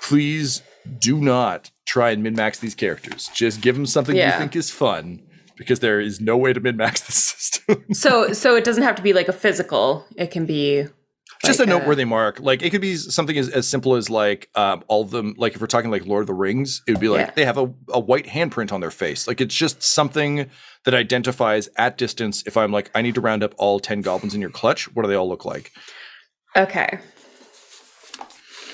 [0.00, 0.62] Please
[0.98, 3.30] do not try and min max these characters.
[3.34, 4.32] Just give them something Yeah.
[4.34, 5.22] you think is fun,
[5.56, 7.84] because there is no way to min max the system.
[7.94, 10.06] So, so it doesn't have to be like a physical.
[10.16, 10.86] It can be
[11.46, 12.40] just like a noteworthy mark.
[12.40, 15.34] Like it could be something as, as simple as like um, all of them.
[15.36, 17.32] Like if we're talking like Lord of the Rings, it would be like Yeah.
[17.34, 19.26] they have a, a white handprint on their face.
[19.28, 20.50] Like it's just something
[20.84, 22.42] that identifies at distance.
[22.46, 24.92] If I'm like, I need to round up all ten goblins in your clutch.
[24.94, 25.72] What do they all look like?
[26.56, 26.98] Okay.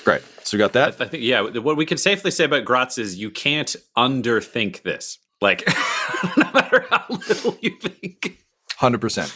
[0.03, 0.21] Great.
[0.43, 0.99] So we got that.
[0.99, 5.19] I think, yeah, what we can safely say about Grotz is you can't underthink this.
[5.39, 5.63] Like,
[6.37, 8.37] no matter how little you think.
[8.77, 9.35] Hundred percent.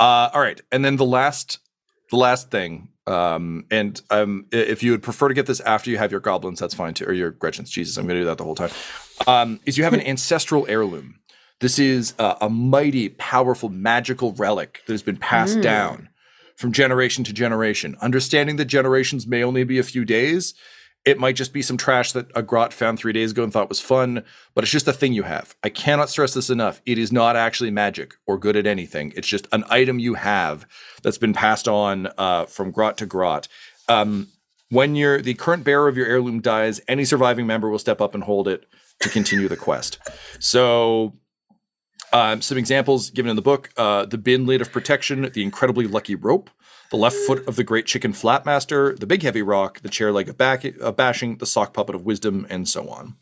[0.00, 1.58] Uh, all right, and then the last,
[2.10, 5.98] the last thing, um, and um, if you would prefer to get this after you
[5.98, 7.70] have your goblins, that's fine too, or your Gretchens.
[7.70, 8.70] Jesus, I'm going to do that the whole time.
[9.26, 11.20] Um, is you have an ancestral heirloom.
[11.60, 16.08] This is uh, a mighty, powerful, magical relic that has been passed down
[16.56, 17.96] from generation to generation.
[18.00, 20.54] Understanding that generations may only be a few days,
[21.04, 23.70] It might just be some trash that a grot found three days ago and thought
[23.70, 24.22] was fun,
[24.54, 25.54] but it's just a thing you have.
[25.64, 26.82] I cannot stress this enough.
[26.84, 29.12] It is not actually magic or good at anything.
[29.16, 30.66] It's just an item you have
[31.02, 33.48] that's been passed on uh, from grot to grot.
[33.88, 34.28] Um,
[34.68, 38.14] when you're the current bearer of your heirloom dies, any surviving member will step up
[38.14, 38.66] and hold it
[39.00, 39.98] to continue the quest.
[40.38, 41.14] So
[42.12, 45.86] um, some examples given in the book: uh, the bin lid of protection, the incredibly
[45.86, 46.50] lucky rope,
[46.90, 50.28] the left foot of the great chicken flatmaster, the big heavy rock, the chair leg
[50.28, 53.16] of, back, of bashing, the sock puppet of wisdom, and so on.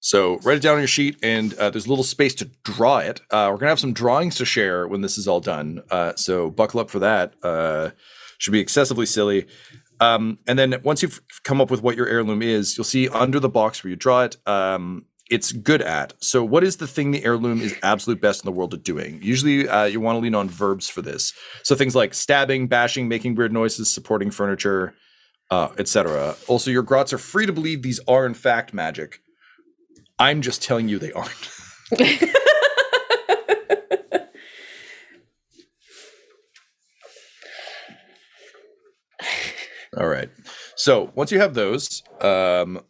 [0.00, 2.98] So write it down on your sheet, and uh, there's a little space to draw
[2.98, 3.20] it.
[3.30, 5.82] Uh, we're gonna have some drawings to share when this is all done.
[5.90, 7.32] Uh, so buckle up for that.
[7.42, 7.90] Uh,
[8.38, 9.46] should be excessively silly.
[10.00, 13.40] Um, and then once you've come up with what your heirloom is, you'll see under
[13.40, 16.12] the box where you draw it, um, it's good at.
[16.22, 19.20] So, what is the thing the heirloom is absolute best in the world at doing?
[19.22, 21.32] Usually, uh, you want to lean on verbs for this.
[21.62, 24.94] So, things like stabbing, bashing, making weird noises, supporting furniture,
[25.50, 26.36] uh, etc.
[26.46, 29.20] Also, your grots are free to believe these are in fact magic.
[30.18, 31.50] I'm just telling you they aren't.
[39.96, 40.28] All right.
[40.76, 42.80] So once you have those, um,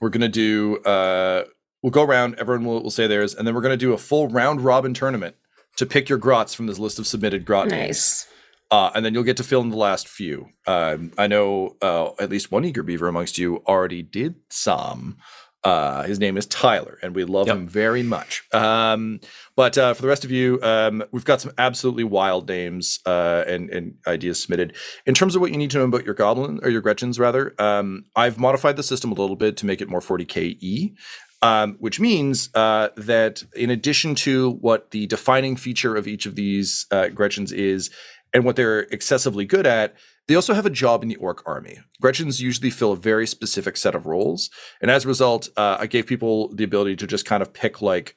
[0.00, 0.78] we're gonna do.
[0.78, 1.44] Uh,
[1.82, 2.36] we'll go around.
[2.38, 5.36] Everyone will, will say theirs, and then we're gonna do a full round robin tournament
[5.76, 7.88] to pick your grots from this list of submitted grot names.
[7.88, 8.26] Nice.
[8.70, 10.48] Uh, and then you'll get to fill in the last few.
[10.66, 15.18] Um, I know uh, at least one eager beaver amongst you already did some.
[15.62, 17.56] Uh, his name is Tyler, and we love Yep.
[17.56, 18.44] him very much.
[18.52, 19.20] Um,
[19.56, 23.44] but uh, for the rest of you, um, we've got some absolutely wild names uh,
[23.46, 24.74] and, and ideas submitted.
[25.04, 27.54] In terms of what you need to know about your goblin or your Gretchens, rather,
[27.58, 30.94] um, I've modified the system a little bit to make it more 40ke.
[31.42, 36.34] Um, which means uh, that in addition to what the defining feature of each of
[36.34, 37.88] these uh, Gretchens is,
[38.34, 39.94] and what they're excessively good at,
[40.30, 41.80] they also have a job in the orc army.
[42.00, 44.48] Gretchens usually fill a very specific set of roles,
[44.80, 47.82] and as a result, uh, I gave people the ability to just kind of pick
[47.82, 48.14] like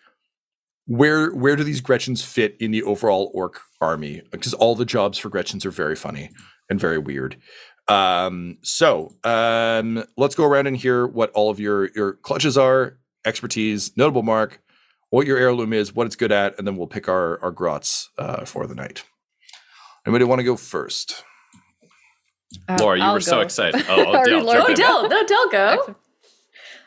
[0.85, 4.21] where where do these Gretchens fit in the overall orc army?
[4.29, 6.29] Because all the jobs for Gretchens are very funny
[6.69, 7.37] and very weird.
[7.87, 12.99] Um, so um, let's go around and hear what all of your your clutches are,
[13.25, 14.61] expertise, notable mark,
[15.09, 18.11] what your heirloom is, what it's good at, and then we'll pick our our grots
[18.19, 19.03] uh, for the night.
[20.05, 21.23] Anybody want to go first?
[22.67, 23.83] Uh, Laura, you I'll were so excited.
[23.89, 24.75] Oh, oh Or Dale, Laura- jump Oh, in.
[24.75, 25.95] Del, no, Del, go.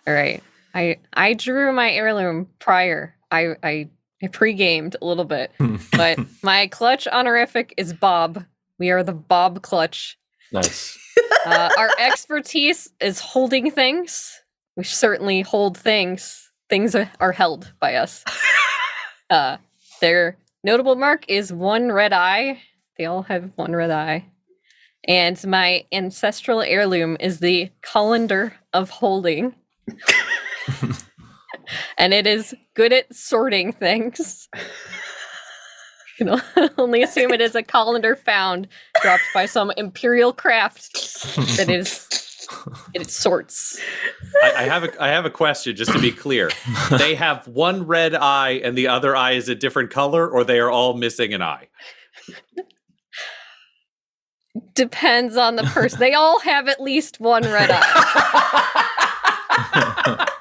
[0.06, 0.42] All right.
[0.74, 3.14] I I drew my heirloom prior.
[3.30, 3.88] I I,
[4.22, 5.52] I pre-gamed a little bit,
[5.92, 8.44] but my clutch honorific is Bob.
[8.78, 10.18] We are the Bob clutch.
[10.52, 10.96] Nice.
[11.46, 14.40] Uh, our expertise is holding things.
[14.76, 16.50] We certainly hold things.
[16.68, 18.22] Things are, are held by us.
[19.28, 19.56] Uh,
[20.00, 22.60] their notable mark is one red eye.
[22.96, 24.26] They all have one red eye.
[25.06, 29.54] And my ancestral heirloom is the colander of holding.
[31.98, 34.48] and it is good at sorting things.
[36.18, 38.68] You can only assume it is a colander found,
[39.00, 40.92] dropped by some imperial craft
[41.56, 42.06] that is
[42.94, 43.78] it sorts.
[44.42, 46.50] I, I have a I have a question just to be clear.
[46.98, 50.58] they have one red eye and the other eye is a different color, or they
[50.58, 51.68] are all missing an eye.
[54.74, 55.98] Depends on the person.
[56.00, 58.72] They all have at least one red eye.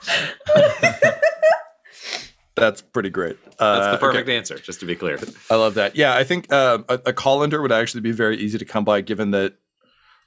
[2.55, 3.37] That's pretty great.
[3.43, 3.99] That's Uh, the okay.
[3.99, 5.19] perfect answer, just to be clear.
[5.49, 5.95] I love that.
[5.97, 9.01] Yeah, I think uh, a, a colander would actually be very easy to come by,
[9.01, 9.55] given that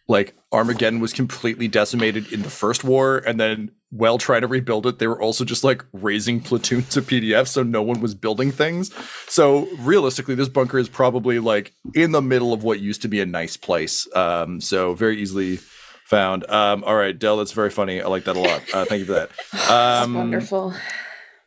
[0.08, 4.86] like Armageddon was completely decimated in the first war, and then while trying to rebuild
[4.86, 8.50] it, they were also just like raising platoons of PDF, so no one was building
[8.50, 8.90] things.
[9.28, 13.20] So realistically, this bunker is probably like in the middle of what used to be
[13.20, 14.08] a nice place.
[14.14, 15.58] Um, so very easily
[16.06, 16.48] found.
[16.50, 18.00] Um, all right, Dell, that's very funny.
[18.00, 18.62] I like that a lot.
[18.72, 19.30] Uh, thank you for that.
[19.70, 20.72] Um, Wonderful.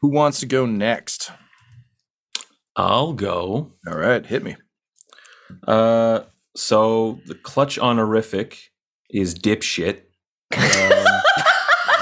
[0.02, 1.32] Who wants to go next?
[2.76, 3.74] I'll go.
[3.88, 4.56] All right, hit me.
[5.68, 6.22] Uh,
[6.56, 8.72] so the clutch honorific
[9.10, 10.02] is dipshit.
[10.54, 10.60] Um,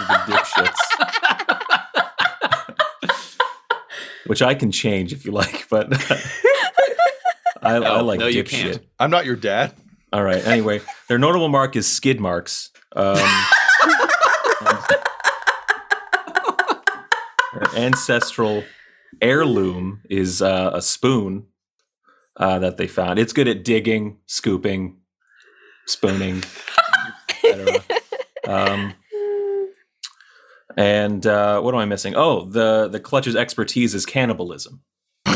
[0.07, 0.79] the dipshits.
[4.25, 5.91] Which I can change if you like, but
[7.61, 8.49] I, I like no, you dipshit.
[8.49, 8.79] can't.
[8.99, 9.73] I'm not your dad.
[10.11, 10.45] All right.
[10.47, 12.71] Anyway, their notable mark is skid marks.
[12.95, 13.17] Um,
[17.53, 18.63] their ancestral
[19.21, 21.45] heirloom is uh, a spoon
[22.39, 23.19] uh, that they found.
[23.19, 24.97] It's good at digging, scooping,
[25.85, 26.43] spooning,
[27.43, 27.83] etc.
[28.47, 28.93] Um,
[30.77, 32.15] and uh, what am I missing?
[32.15, 34.81] Oh, the the clutch's expertise is cannibalism.
[35.25, 35.31] All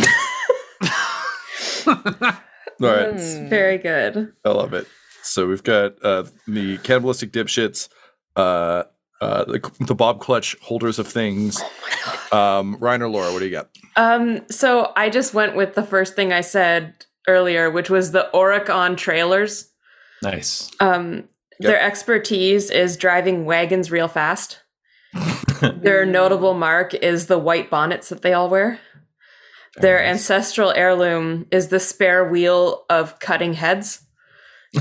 [2.80, 3.12] right.
[3.12, 4.34] That's very good.
[4.46, 4.88] I love it.
[5.22, 7.88] So we've got uh, the cannibalistic dipshits,
[8.36, 8.84] uh,
[9.24, 11.60] uh, the, the Bob Clutch holders of things.
[11.62, 13.70] Oh Um, Ryan or Laura, what do you got?
[13.96, 16.94] Um, so I just went with the first thing I said
[17.28, 19.70] earlier, which was the Oregon trailers.
[20.22, 20.70] Nice.
[20.80, 24.60] Um, Their expertise is driving wagons real fast.
[25.62, 28.80] Their notable mark is the white bonnets that they all wear.
[29.78, 30.10] Their nice.
[30.14, 34.02] ancestral heirloom is the spare wheel of cutting heads,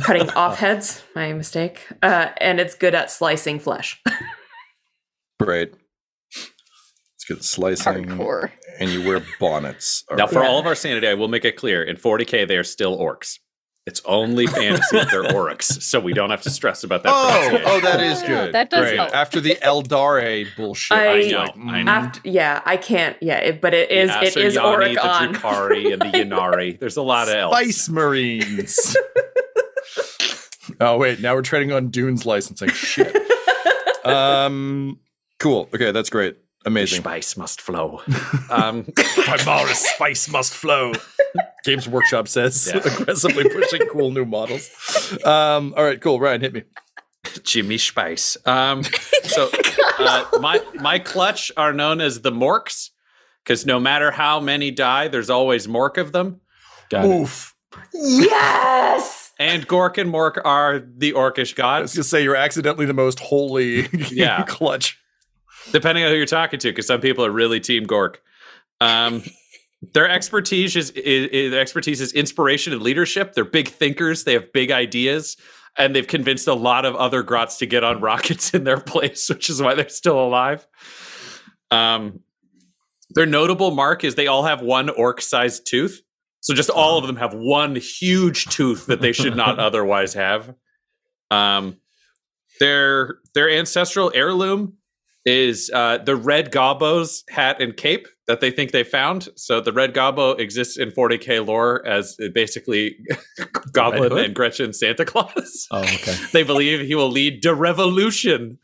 [0.02, 1.02] cutting off heads.
[1.14, 1.86] My mistake.
[2.02, 4.02] Uh, and it's good at slicing flesh.
[5.44, 5.74] Great.
[7.16, 8.06] It's good slicing.
[8.06, 8.50] Hardcore.
[8.80, 10.04] And you wear bonnets.
[10.10, 10.32] All Now, right.
[10.32, 12.98] for all of our sanity, I will make it clear in 40k, they are still
[12.98, 13.38] orcs.
[13.84, 17.12] It's only fantasy if they're orcs, so we don't have to stress about that.
[17.12, 18.54] Oh, oh, that is good.
[18.54, 18.96] that does Great.
[18.96, 19.12] help.
[19.12, 21.84] After the Eldar bullshit, I- I know, like, I mm.
[21.84, 21.90] know.
[21.90, 23.16] After, yeah, I can't.
[23.20, 24.08] Yeah, it, but it is.
[24.08, 25.32] The it is Asuryani, Oricon.
[25.32, 26.78] the Drukhari, and the Ynnari.
[26.78, 27.56] There's a lot of elves.
[27.56, 28.96] Spice Marines.
[30.80, 32.68] oh wait, now we're trading on Dune's licensing.
[32.70, 33.16] Shit.
[34.06, 35.00] um,
[35.42, 35.68] cool.
[35.74, 36.36] Okay, that's great.
[36.64, 37.00] Amazing.
[37.00, 38.00] Spice must flow.
[38.50, 40.92] Um, Primaris spice must flow.
[41.64, 42.80] Games Workshop says, Yeah.
[42.84, 44.68] aggressively pushing cool new models.
[45.24, 46.20] Um, all right, cool.
[46.20, 46.62] Ryan, hit me.
[47.44, 48.36] Jimmy Spice.
[48.46, 48.82] Um,
[49.24, 49.48] so
[49.98, 52.90] uh, my my clutch are known as the Morks
[53.42, 56.40] because no matter how many die, there's always Mork of them.
[56.90, 57.08] Got it.
[57.08, 57.54] Oof.
[57.94, 59.32] yes.
[59.38, 62.92] And Gork and Mork are the Orcish I was gods, gonna say you're accidentally the
[62.94, 64.44] most holy Yeah.
[64.46, 64.98] clutch.
[65.70, 68.16] Depending on who you're talking to, because some people are really Team Gork.
[68.80, 69.22] Um,
[69.94, 73.34] their expertise is, is, is their expertise is inspiration and leadership.
[73.34, 74.24] They're big thinkers.
[74.24, 75.36] They have big ideas,
[75.76, 79.28] and they've convinced a lot of other grots to get on rockets in their place,
[79.28, 80.66] which is why they're still alive.
[81.70, 82.20] Um,
[83.10, 86.02] their notable mark is they all have one orc-sized tooth.
[86.40, 90.54] So just all of them have one huge tooth that they should not otherwise have.
[91.30, 91.76] Um,
[92.60, 94.76] their their ancestral heirloom
[95.24, 99.28] is uh, the red gobbo's hat and cape that they think they found.
[99.36, 102.96] So the red gobbo exists in 40k lore as basically
[103.72, 105.68] Goblin and Gretchen Santa Claus.
[105.70, 106.16] Oh, okay.
[106.32, 108.58] they believe he will lead the revolution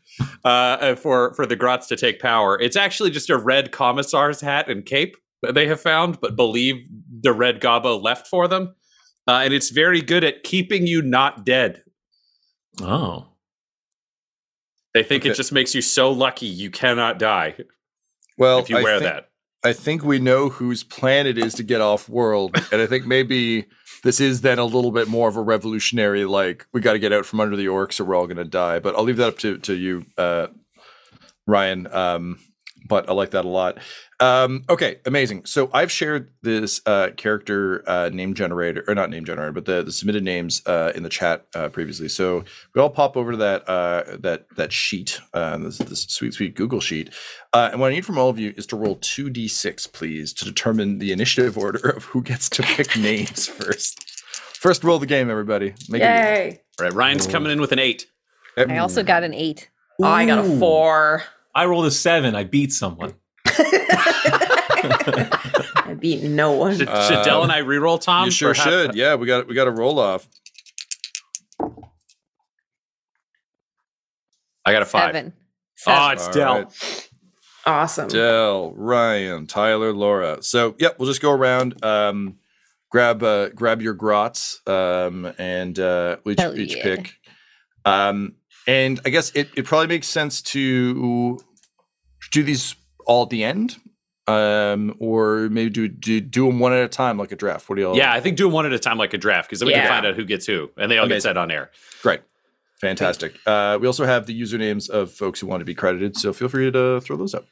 [0.45, 2.61] uh, for for the Grots to take power.
[2.61, 6.87] It's actually just a red commissar's hat and cape that they have found, but believe
[7.21, 8.75] the red gobbo left for them.
[9.27, 11.83] Uh, and it's very good at keeping you not dead.
[12.81, 13.27] Oh.
[14.95, 15.31] They think Okay.
[15.31, 17.57] it just makes you so lucky you cannot die
[18.37, 19.25] Well, if you I wear think- that.
[19.65, 23.07] I think we know whose plan it is to get off world, and I think
[23.07, 23.67] maybe
[24.05, 26.25] this is then a little bit more of a revolutionary.
[26.25, 28.45] Like we got to get out from under the orcs, or we're all going to
[28.45, 28.79] die.
[28.79, 30.47] But I'll leave that up to to you, uh,
[31.49, 31.89] Ryan.
[31.93, 32.39] Um,
[32.89, 33.79] but I like that a lot.
[34.21, 35.45] Um, okay, amazing.
[35.45, 39.83] So I've shared this uh, character uh, name generator, or not name generator, but the,
[39.85, 42.09] the submitted names uh, in the chat uh, previously.
[42.09, 46.35] So we all pop over to that uh, that that sheet, uh, this, this sweet
[46.35, 47.15] sweet Google sheet.
[47.53, 50.33] Uh, and what I need from all of you is to roll two d6, please,
[50.35, 54.05] to determine the initiative order of who gets to pick names first.
[54.55, 55.75] First roll of the game, everybody.
[55.89, 56.61] Make it Yay.
[56.81, 57.31] All right, Ryan's Ooh.
[57.31, 58.07] coming in with an eight.
[58.57, 59.71] I also got an eight.
[60.01, 61.23] Oh, I got a four.
[61.59, 62.37] I rolled a seven.
[62.37, 63.15] I beat someone.
[63.47, 63.57] I
[65.99, 66.77] beat no one.
[66.77, 68.27] Should, Uh, should Dell and I re-roll, Tom?
[68.27, 68.95] You sure should.
[68.95, 70.29] Yeah, we got we got to roll off.
[74.65, 75.13] I got a five.
[75.15, 75.33] Seven.
[75.35, 75.41] Oh,
[75.77, 76.13] Seven.
[76.13, 76.55] it's All Dell.
[76.55, 77.09] right.
[77.67, 78.07] Awesome.
[78.09, 80.41] Dell, Ryan, Tyler, Laura.
[80.43, 81.85] So, yep, we'll just go around.
[81.85, 82.37] Um,
[82.91, 86.83] grab uh, grab your grots, um, and uh, we each, Hell each yeah.
[86.85, 87.15] pick.
[87.85, 88.35] Um,
[88.69, 91.39] and I guess it, it probably makes sense to
[92.33, 92.75] do these
[93.07, 93.77] all at the end,
[94.27, 97.69] um, or maybe do, do do them one at a time like a draft.
[97.69, 97.97] What do y'all?
[97.97, 99.73] Yeah, I think do them one at a time like a draft because then we
[99.75, 101.29] can find out who gets who, and they all get Amazing.
[101.31, 101.71] set on air.
[102.03, 102.21] great,
[102.81, 103.35] fantastic.
[103.47, 106.49] Uh, we also have the usernames of folks who want to be credited, so feel
[106.49, 107.47] free to throw those up.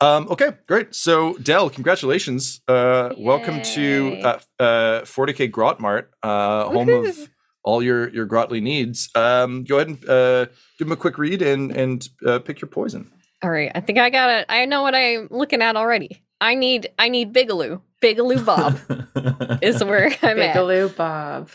[0.00, 0.94] Um, okay, great.
[0.94, 2.60] So Dell, congratulations.
[2.68, 4.22] Uh, welcome to Yay.
[4.22, 7.28] uh, uh, 40k Grot Mart, uh, home of
[7.64, 9.08] all your your grotly needs.
[9.14, 10.44] Um, go ahead and uh,
[10.78, 13.10] give them a quick read and and uh, pick your poison.
[13.42, 13.72] All right.
[13.74, 14.46] I think I got it.
[14.48, 16.22] I know what I'm looking at already.
[16.40, 17.80] I need I need Bigaloo.
[18.00, 20.56] Bigaloo Bob is where I'm at.
[20.56, 21.50] Bigaloo Bob.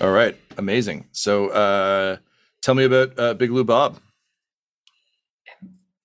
[0.00, 1.06] All right, amazing.
[1.12, 2.16] So uh,
[2.62, 3.98] tell me about uh, Big Lou Bob.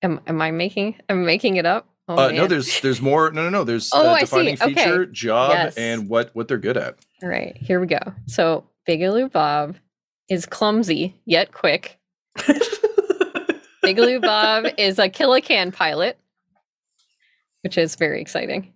[0.02, 1.88] Am, am I making I'm making it up?
[2.08, 3.32] Oh, uh, no, there's there's more.
[3.32, 3.64] No, no, no.
[3.64, 4.26] There's Oh, uh, I see.
[4.26, 5.12] defining feature, Okay.
[5.12, 5.76] job, Yes.
[5.78, 6.96] and what what they're good at.
[7.22, 8.00] All right, here we go.
[8.28, 9.76] So Bigaloo Bob
[10.30, 12.00] is clumsy yet quick.
[13.96, 16.18] Bigaloo Bob is a Killa Kan pilot,
[17.62, 18.74] which is very exciting.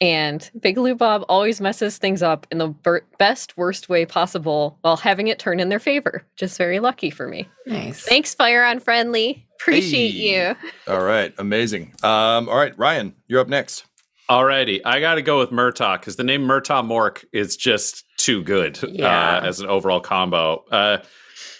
[0.00, 4.78] And Big Lou Bob always messes things up in the ber- best, worst way possible
[4.82, 7.48] while having it turn in their favor, Just very lucky for me.
[7.66, 8.00] Nice.
[8.02, 9.44] Thanks, Fire Unfriendly.
[9.60, 10.48] Appreciate Hey.
[10.50, 10.56] you.
[10.86, 11.94] All right, amazing.
[12.04, 13.86] Um, all right, Ryan, you're up next.
[14.30, 18.44] Alrighty, I got to go with Murtaugh because the name Murtaugh Mork is just too
[18.44, 19.38] good Yeah.
[19.38, 20.64] uh, as an overall combo.
[20.70, 20.98] Uh,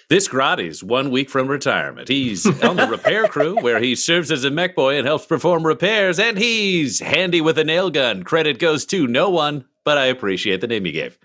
[0.09, 2.09] this grot is one week from retirement.
[2.09, 5.67] He's on the repair crew where he serves as a mech boy and helps perform
[5.67, 8.23] repairs, and he's handy with a nail gun.
[8.23, 11.19] Credit goes to no one, but I appreciate the name you gave.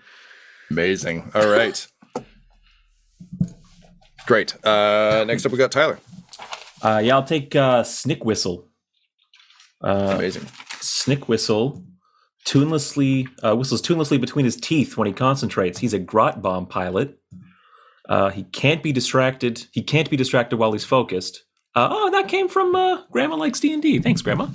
[0.70, 1.30] Amazing.
[1.34, 1.86] All right.
[4.26, 4.54] Great.
[4.64, 5.98] Uh, next up, we got Tyler.
[6.82, 8.68] Uh, yeah, I'll take uh, Snick Whistle.
[9.82, 10.46] Uh, Amazing.
[10.80, 11.84] Snick Whistle
[12.44, 15.78] tunelessly uh, whistles tunelessly between his teeth when he concentrates.
[15.78, 17.18] He's a grot bomb pilot.
[18.08, 19.66] Uh, he can't be distracted.
[19.72, 21.44] He can't be distracted while he's focused.
[21.74, 23.98] Uh, oh, that came from uh, Grandma likes D and D.
[23.98, 24.48] Thanks, Grandma.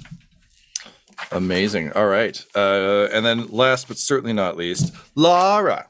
[1.32, 1.92] Amazing.
[1.94, 2.42] All right.
[2.56, 5.90] Uh, and then last but certainly not least, Laura.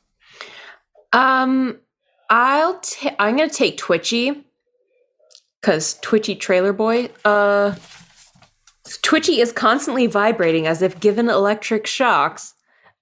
[1.13, 1.79] Um,
[2.29, 4.43] I'll ta- I'm gonna take Twitchy
[5.61, 7.09] because Twitchy Trailer Boy.
[7.25, 7.75] Uh,
[9.01, 12.53] Twitchy is constantly vibrating as if given electric shocks,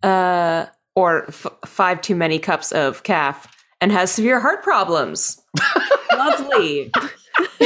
[0.03, 3.47] uh, or f- five too many cups of caf,
[3.81, 5.41] and has severe heart problems.
[6.15, 6.91] Lovely.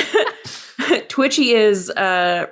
[1.07, 2.47] Twitchy is uh,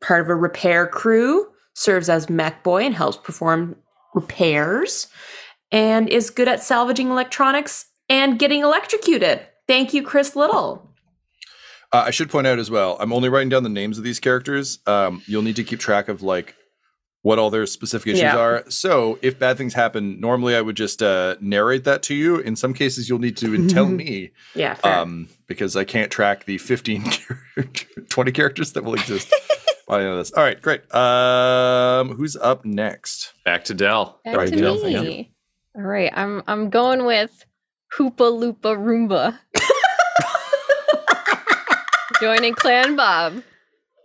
[0.00, 3.76] part of a repair crew, serves as mech boy, and helps perform
[4.14, 5.08] repairs
[5.70, 9.40] and is good at salvaging electronics and getting electrocuted.
[9.66, 10.90] Thank you, Chris Little.
[11.92, 14.18] Uh, I should point out as well, I'm only writing down the names of these
[14.18, 14.78] characters.
[14.86, 16.54] Um, you'll need to keep track of like
[17.22, 18.36] what all their specific issues Yeah.
[18.36, 18.64] are.
[18.68, 22.38] So if bad things happen, normally I would just uh, narrate that to you.
[22.38, 24.98] In some cases, you'll need to tell me Yeah, fair.
[24.98, 27.04] um, because I can't track the 15,
[28.08, 29.32] 20 characters that will exist
[29.88, 30.32] by the end of this.
[30.32, 30.82] All right, great.
[30.94, 33.32] Um, who's up next?
[33.44, 34.20] Back to Dell.
[34.24, 35.30] Back Right, to Dale, me.
[35.74, 35.80] yeah.
[35.80, 37.44] All right, I'm I'm going with
[37.96, 39.38] Hoopa Loopa Roomba.
[42.20, 43.42] Joining Clan Bob.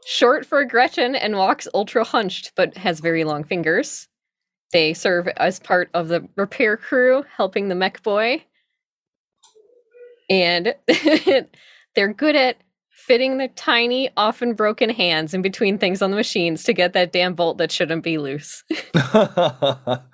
[0.10, 4.08] Short for Gretchen and walks ultra hunched, but has very long fingers.
[4.72, 8.46] They serve as part of the repair crew, helping the mech boy.
[10.30, 10.74] And
[11.96, 12.56] they're good at
[13.08, 17.14] fitting their tiny, often broken hands in between things on the machines to get that
[17.14, 18.66] damn bolt that shouldn't be loose.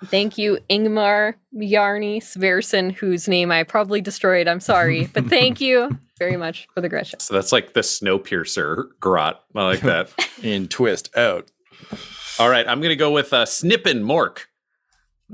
[0.06, 4.48] Thank you, Ingmar Bjarni Sversen, whose name I probably destroyed.
[4.48, 7.20] I'm sorry, but thank you very much for the Gretchen.
[7.20, 9.44] So that's like the Snowpiercer grot.
[9.56, 10.12] I like that.
[10.44, 11.50] In twist out.
[12.38, 14.46] All right, I'm gonna go with uh, Snippin Mork.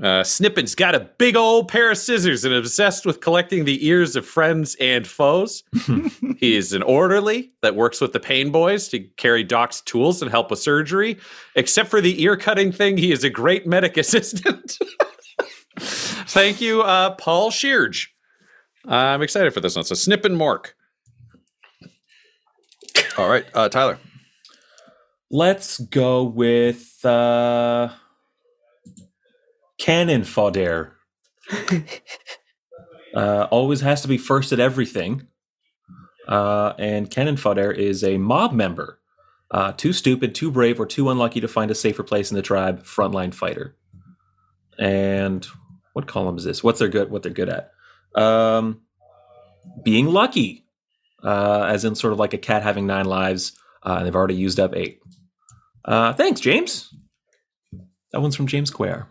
[0.02, 4.16] Uh, Snippin's got a big old pair of scissors and obsessed with collecting the ears
[4.16, 5.62] of friends and foes.
[6.38, 10.30] he is an orderly that works with the pain boys to carry Doc's tools and
[10.30, 11.18] help with surgery.
[11.54, 14.78] Except for the ear cutting thing, he is a great medic assistant.
[15.78, 18.06] Thank you, uh, Paul Shearge.
[18.86, 19.84] I'm excited for this one.
[19.84, 20.72] So Snippin Mork.
[23.18, 23.98] All right, uh, Tyler.
[25.30, 27.90] Let's go with uh,
[29.80, 30.96] Cannon Fodder.
[33.14, 35.26] uh, always has to be first at everything.
[36.28, 39.00] Uh, and Cannon Fodder is a mob member.
[39.50, 42.42] Uh, too stupid, too brave, or too unlucky to find a safer place in the
[42.42, 42.84] tribe.
[42.84, 43.74] Frontline fighter.
[44.78, 45.46] And
[45.94, 46.62] what column is this?
[46.62, 47.10] What's their good?
[47.10, 47.72] What they're good at?
[48.14, 48.82] Um,
[49.82, 50.66] being lucky,
[51.24, 54.36] uh, as in sort of like a cat having nine lives, uh, and they've already
[54.36, 55.00] used up eight.
[55.84, 56.94] Uh, thanks, James.
[58.12, 59.08] That one's from James Square.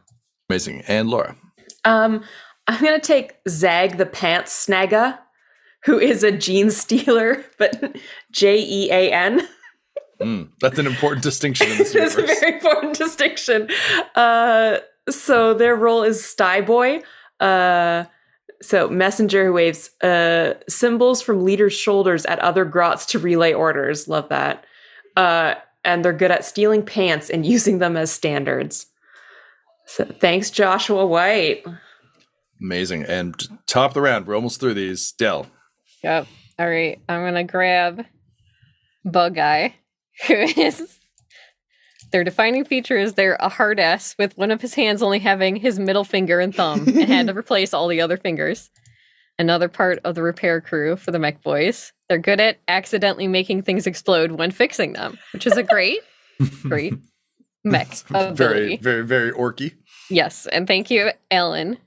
[0.50, 0.84] Amazing.
[0.88, 1.36] And Laura.
[1.86, 2.24] Um,
[2.68, 5.20] I'm gonna take Zag the Pants Snagga,
[5.86, 7.98] who is a gene stealer, but
[8.32, 9.48] J E A N.
[10.20, 13.70] Mm, that's an important distinction in this It's a very important distinction.
[14.16, 14.80] Uh,
[15.10, 17.02] so their role is Sty Boy.
[17.40, 18.04] Uh,
[18.62, 24.08] so messenger who waves uh, symbols from leaders' shoulders at other grots to relay orders.
[24.10, 24.66] Love that.
[25.16, 28.88] Uh, and they're good at stealing pants and using them as standards.
[29.90, 31.66] So thanks, Joshua White.
[32.62, 33.06] Amazing.
[33.06, 33.36] And
[33.66, 35.12] top of the round, we're almost through these.
[35.14, 35.48] Dell.
[36.04, 36.28] Yep.
[36.60, 38.06] All right, I'm gonna grab
[39.04, 39.76] Bug Eye,
[40.28, 41.00] who is
[42.12, 45.56] their defining feature is they're a hard ass with one of his hands only having
[45.56, 48.70] his middle finger and thumb and had to replace all the other fingers.
[49.38, 51.94] Another part of the repair crew for the mech boys.
[52.10, 56.00] They're good at accidentally making things explode when fixing them, which is a great,
[56.64, 56.94] great
[57.64, 58.78] mech ability.
[58.78, 59.74] Very, very, very orky.
[60.10, 61.78] Yes, and thank you, Ellen,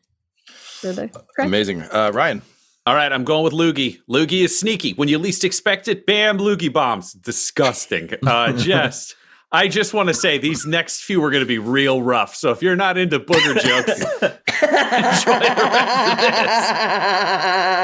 [0.46, 1.82] for the correct Amazing.
[1.82, 2.42] Uh, Ryan.
[2.84, 4.00] All right, I'm going with Loogie.
[4.08, 4.92] Loogie is sneaky.
[4.94, 7.12] When you least expect it, bam, Loogie bombs.
[7.12, 8.10] Disgusting.
[8.26, 9.14] Uh, just
[9.52, 12.34] I just want to say these next few are going to be real rough.
[12.34, 16.58] So if you're not into booger jokes, enjoy the rest of this.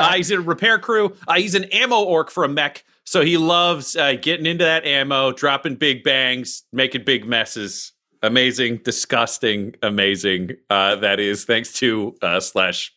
[0.01, 1.15] Uh, he's a repair crew.
[1.29, 4.87] Uh, he's an ammo orc for a mech, so he loves uh, getting into that
[4.87, 7.93] ammo, dropping big bangs, making big messes.
[8.23, 10.57] Amazing, disgusting, amazing.
[10.69, 12.93] Uh, that is thanks to uh, slash.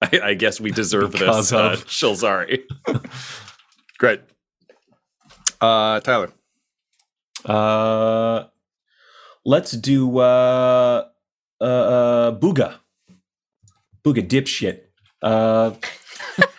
[0.00, 1.58] I, I guess we deserve Because this.
[1.58, 1.86] Uh, of.
[1.86, 2.62] Shulzari.
[3.98, 4.20] Great.
[5.60, 6.32] Uh, Tyler.
[7.44, 8.44] Uh,
[9.44, 11.04] let's do uh,
[11.60, 12.78] uh, uh, Booga.
[14.04, 14.80] Booga dipshit.
[15.20, 15.72] Uh,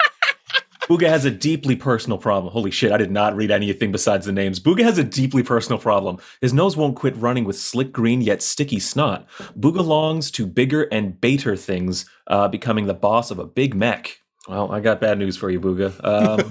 [0.90, 2.52] Booga has a deeply personal problem.
[2.52, 4.60] Holy shit, I did not read anything besides the names.
[4.60, 6.18] Booga has a deeply personal problem.
[6.42, 9.28] His nose won't quit running with slick green yet sticky snot.
[9.58, 14.20] Booga longs to bigger and baiter things, uh, becoming the boss of a big mech.
[14.48, 15.94] Well, I got bad news for you, Booga.
[16.04, 16.40] Um,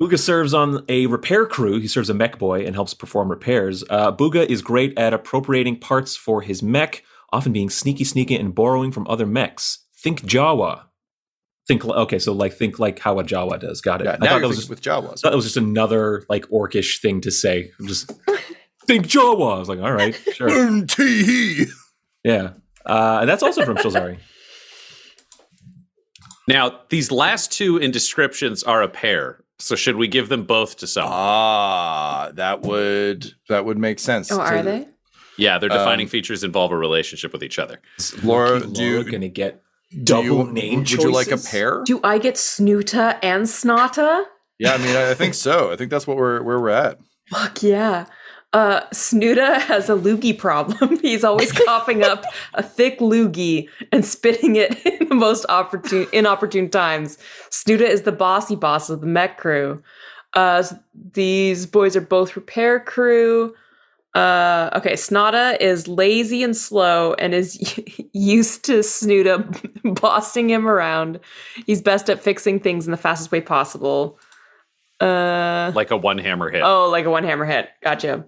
[0.00, 1.80] Booga serves on a repair crew.
[1.80, 3.82] He serves a mech boy and helps perform repairs.
[3.90, 7.02] Uh, Booga is great at appropriating parts for his mech,
[7.32, 9.78] often being sneaky, sneaky, and borrowing from other mechs.
[9.96, 10.84] Think Jawa.
[11.68, 13.80] Think li- okay, so like think like how a Jawa does.
[13.80, 14.04] Got it.
[14.04, 15.04] Yeah, I now thought you're that was just, with Jawas.
[15.04, 17.70] I thought that was just another like orcish thing to say.
[17.78, 18.10] I'm just
[18.86, 19.56] think Jawa.
[19.56, 20.48] I was like, all right, sure,
[22.24, 22.50] yeah.
[22.84, 24.18] Uh, and that's also from Shulzari.
[26.48, 29.44] Now, these last two in descriptions are a pair.
[29.58, 31.12] So should we give them both to someone?
[31.14, 34.32] Ah, that would that would make sense.
[34.32, 34.88] Oh, to- are they?
[35.38, 37.80] yeah, their defining um, features involve a relationship with each other.
[38.24, 39.60] Laura, Lucky do you- Laura gonna get Do
[40.04, 41.48] double you, name would you like a choices?
[41.48, 41.82] pair?
[41.84, 44.24] Do I get Snoota and Snota?
[44.58, 45.72] Yeah, I mean, I I think so.
[45.72, 46.98] I think that's what we're where we're at.
[47.30, 48.06] Fuck yeah.
[48.52, 50.98] Uh, Snoota has a loogie problem.
[51.02, 52.24] He's always coughing up
[52.54, 57.16] a thick loogie and spitting it in the most opportune, inopportune times.
[57.50, 59.82] Snoota is the bossy boss of the mech crew.
[60.34, 60.62] Uh,
[61.14, 63.54] these boys are both repair crew.
[64.14, 67.58] Uh, okay, Snota is lazy and slow and is
[68.12, 69.42] used to Snoota
[70.00, 71.18] bossing him around.
[71.66, 74.18] He's best at fixing things in the fastest way possible.
[75.00, 76.62] Uh, Like a one hammer hit.
[76.62, 77.70] oh, like a one hammer hit.
[77.82, 78.26] Gotcha.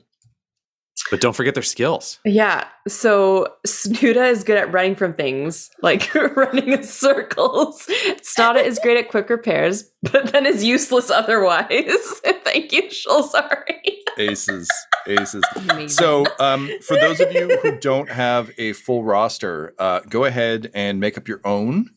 [1.11, 2.19] But don't forget their skills.
[2.25, 2.67] Yeah.
[2.87, 7.87] So Snoota is good at running from things, like running in circles.
[8.23, 11.67] Snota is great at quick repairs, but then is useless otherwise.
[12.45, 13.75] Thank you, Shulzari.
[14.19, 14.71] Aces,
[15.07, 15.43] aces.
[15.89, 20.71] So, um, for those of you who don't have a full roster, uh, go ahead
[20.75, 21.91] and make up your own.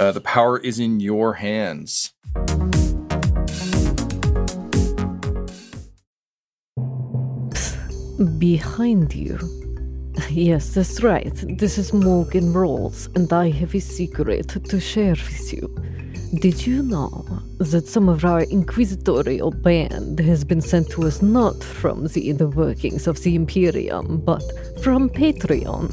[0.00, 2.14] Uh, the power is in your hands.
[8.38, 9.38] Behind you.
[10.30, 11.34] Yes, that's right.
[11.58, 15.66] This is Morgan Rolls, and I have a secret to share with you.
[16.40, 17.24] Did you know
[17.58, 22.46] that some of our inquisitorial band has been sent to us not from the inner
[22.46, 24.44] workings of the Imperium, but
[24.84, 25.92] from Patreon?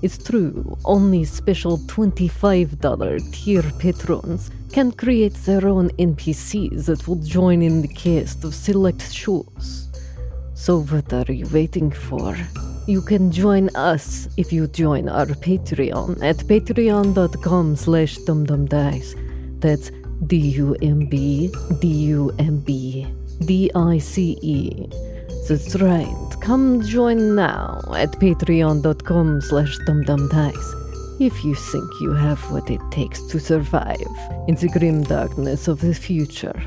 [0.00, 7.60] It's true, only special $25 tier patrons can create their own NPCs that will join
[7.60, 9.87] in the cast of select shows.
[10.58, 12.36] So what are you waiting for?
[12.86, 19.14] You can join us if you join our Patreon at patreon.com slash dumbdumbdice.
[19.60, 19.92] That's
[20.26, 23.06] D-U-M-B, D-U-M-B,
[23.46, 24.88] D-I-C-E.
[25.48, 26.36] That's right.
[26.42, 30.74] Come join now at patreon.com slash dumbdumbdice
[31.20, 34.10] if you think you have what it takes to survive
[34.48, 36.60] in the grim darkness of the future.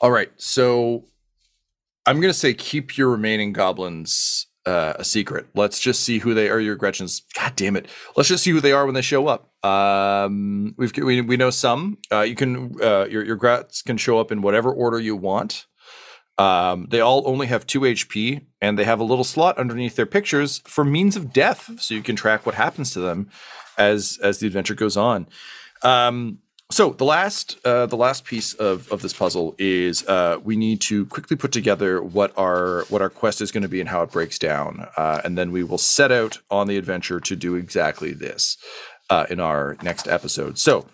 [0.00, 1.04] All right, so
[2.06, 5.46] I'm gonna say keep your remaining goblins uh, a secret.
[5.54, 6.60] Let's just see who they are.
[6.60, 7.22] Your Gretchens.
[7.38, 7.86] God damn it.
[8.16, 9.52] Let's just see who they are when they show up.
[9.64, 11.98] Um, we've we, we know some.
[12.10, 15.66] Uh, you can uh, your your Grets can show up in whatever order you want.
[16.36, 20.06] Um, they all only have two HP, and they have a little slot underneath their
[20.06, 23.30] pictures for means of death, so you can track what happens to them
[23.78, 25.28] as as the adventure goes on.
[25.82, 26.38] Um,
[26.70, 30.80] so the last uh, the last piece of, of this puzzle is uh, we need
[30.82, 34.02] to quickly put together what our what our quest is going to be and how
[34.02, 37.54] it breaks down, uh, and then we will set out on the adventure to do
[37.54, 38.56] exactly this
[39.10, 40.58] uh, in our next episode.
[40.58, 40.86] So,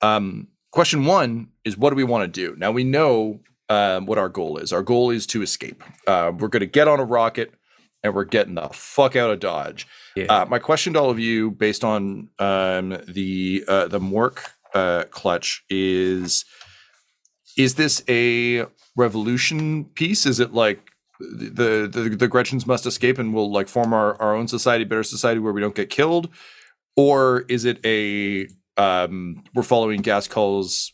[0.00, 2.56] um, question one is what do we want to do?
[2.56, 4.72] Now we know um, what our goal is.
[4.72, 5.82] Our goal is to escape.
[6.06, 7.52] Uh, we're going to get on a rocket
[8.02, 9.86] and we're getting the fuck out of Dodge.
[10.14, 10.26] Yeah.
[10.26, 14.38] Uh, my question to all of you, based on um, the uh, the Mork
[14.76, 16.44] uh, clutch, is:
[17.56, 18.66] Is this a
[18.96, 20.26] revolution piece?
[20.26, 24.34] Is it like the, the the Gretchens must escape and we'll like form our, our
[24.34, 26.28] own society, better society where we don't get killed,
[26.96, 30.92] or is it a um, we're following Ghazghkull's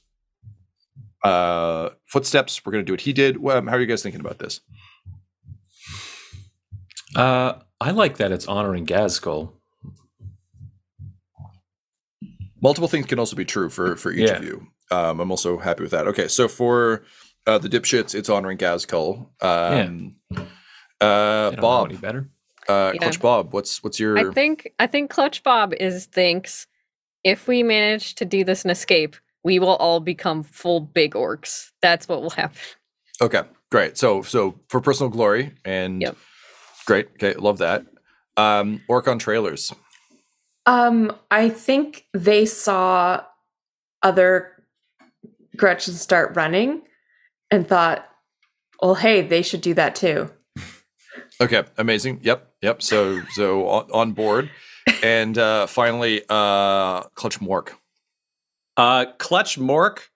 [1.25, 2.65] uh, footsteps?
[2.65, 3.39] We're going to do what he did.
[3.39, 4.61] Well, how are you guys thinking about this?
[7.17, 9.53] Uh, I like that it's honoring Ghazghkull.
[12.63, 14.69] Multiple things can also be true for for each of you.
[14.91, 16.07] Um, I'm also happy with that.
[16.07, 17.05] Okay, so for
[17.47, 19.29] uh, the dipshits, it's honoring Ghazghkull.
[19.43, 20.17] Um,
[21.01, 22.29] uh, They don't know Bob, any better.
[22.69, 23.01] uh, Yeah.
[23.01, 24.17] Clutch Bob, what's what's your?
[24.19, 26.67] I think I think Clutch Bob is thinks
[27.25, 31.71] if we manage to do this and escape, we will all become full big orcs.
[31.81, 32.59] That's what will happen.
[33.21, 33.99] Okay, great.
[33.99, 36.17] So so for personal glory and Yep.
[36.87, 37.09] great.
[37.15, 37.87] Okay, love that.
[38.37, 39.73] Um, orc on trailers.
[40.67, 43.25] Um, I think they saw
[44.03, 44.53] other
[45.57, 46.83] Gretchen start running
[47.51, 48.09] and thought,
[48.81, 50.31] well, hey, they should do that too.
[51.41, 52.21] Okay, amazing.
[52.23, 52.83] Yep, yep.
[52.83, 54.49] So so on, on board,
[55.03, 57.71] and uh, finally, uh, Clutch Mork.
[58.77, 60.09] Uh, Clutch Mork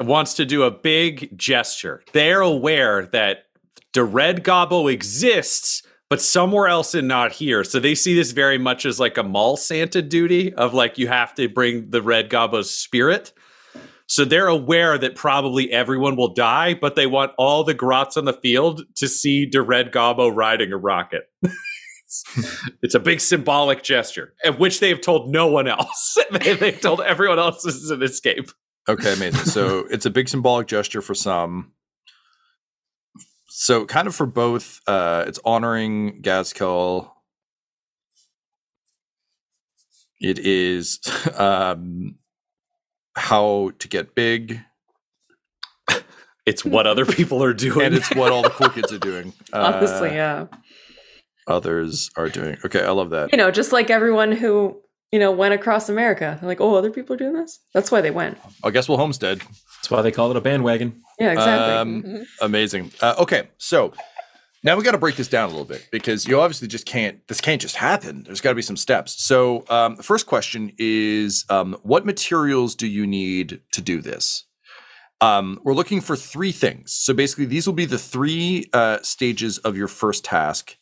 [0.00, 2.04] wants to do a big gesture.
[2.12, 3.46] They're aware that
[3.94, 7.62] the Red Gobbo exists, but somewhere else and not here.
[7.62, 11.06] So they see this very much as like a mall Santa duty of like you
[11.06, 13.32] have to bring the Red Gobbo's spirit.
[14.06, 18.24] So they're aware that probably everyone will die, but they want all the grots on
[18.24, 21.30] the field to see the Red Gobbo riding a rocket.
[22.82, 26.18] it's a big symbolic gesture, of which they have told no one else.
[26.32, 28.50] they, they've told everyone else this is an escape.
[28.88, 29.44] Okay, amazing.
[29.44, 31.70] so it's a big symbolic gesture for some.
[33.62, 37.10] So kind of for both, uh, it's honoring Ghazghkull.
[40.18, 40.98] It is
[41.36, 42.14] um,
[43.14, 44.60] how to get big,
[46.46, 47.84] It's what other people are doing.
[47.84, 49.34] and it's what all the cool kids are doing.
[49.52, 50.46] Honestly, Uh, yeah.
[51.46, 52.56] others are doing.
[52.64, 53.30] Okay, I love that.
[53.30, 54.80] You know, just like everyone who,
[55.12, 56.38] you know, went across America.
[56.40, 57.58] They're like, oh, other people are doing this?
[57.74, 58.38] That's why they went.
[58.62, 59.38] I guess we'll homestead.
[59.40, 61.02] That's why they call it a bandwagon.
[61.18, 61.74] Yeah, exactly.
[61.74, 62.26] Um, Mhm.
[62.40, 62.92] Amazing.
[63.00, 63.92] Uh, okay, so
[64.62, 67.26] now we got to break this down a little bit because you obviously just can't.
[67.28, 68.24] This can't just happen.
[68.24, 69.24] There's got to be some steps.
[69.24, 74.44] So um, the first question is, um, what materials do you need to do this?
[75.22, 76.92] Um, we're looking for three things.
[76.94, 80.76] So basically, these will be the three uh, stages of your first task,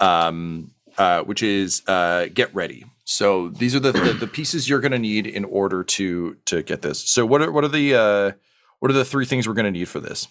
[0.00, 2.84] um, uh, which is uh, get ready.
[3.08, 6.62] So these are the, the, the pieces you're going to need in order to to
[6.64, 7.08] get this.
[7.08, 8.32] So what are what are the uh,
[8.80, 10.26] what are the three things we're going to need for this?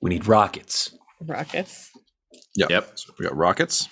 [0.00, 0.92] We need rockets.
[1.24, 1.90] Rockets.
[2.56, 2.70] Yep.
[2.70, 2.90] Yep.
[2.96, 3.88] So we got rockets.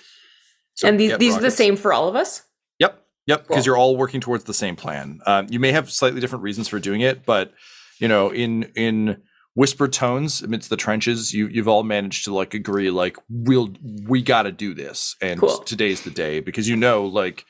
[0.75, 2.43] So and these get these are the same for all of us?
[2.81, 3.01] Yep.
[3.29, 3.43] Yep.
[3.47, 3.65] Because Cool.
[3.67, 5.21] you're all working towards the same plan.
[5.25, 7.53] Um, you may have slightly different reasons for doing it, but
[8.01, 9.23] you know, in in
[9.55, 13.73] whispered tones amidst the trenches, you you've all managed to like agree, like we'll
[14.09, 15.59] we got to do this, and Cool.
[15.59, 17.45] today's the day because you know, like.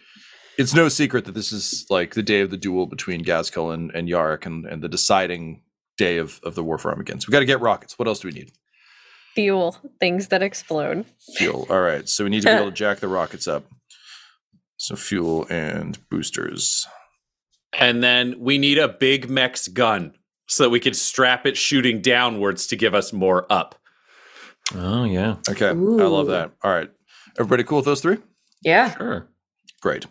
[0.58, 3.90] It's no secret that this is like the day of the duel between Ghazghkull and,
[3.92, 5.62] and Yarrick and, and the deciding
[5.98, 7.20] day of, of the war for Armageddon.
[7.20, 7.98] So we got to get rockets.
[7.98, 8.52] What else do we need?
[9.34, 9.76] Fuel.
[9.98, 11.06] Things that explode.
[11.36, 11.66] Fuel.
[11.70, 12.06] All right.
[12.08, 13.64] So we need to be able to jack the rockets up.
[14.76, 16.86] So fuel and boosters.
[17.78, 20.12] and then we need a big mech's gun
[20.48, 23.76] so that we can strap it shooting downwards to give us more up.
[24.74, 25.68] Oh yeah, Okay.
[25.68, 26.50] I love that.
[26.62, 26.90] All right.
[27.38, 28.18] Everybody cool with those three?
[28.62, 28.94] Yeah.
[28.96, 29.28] sure.
[29.80, 30.06] Great.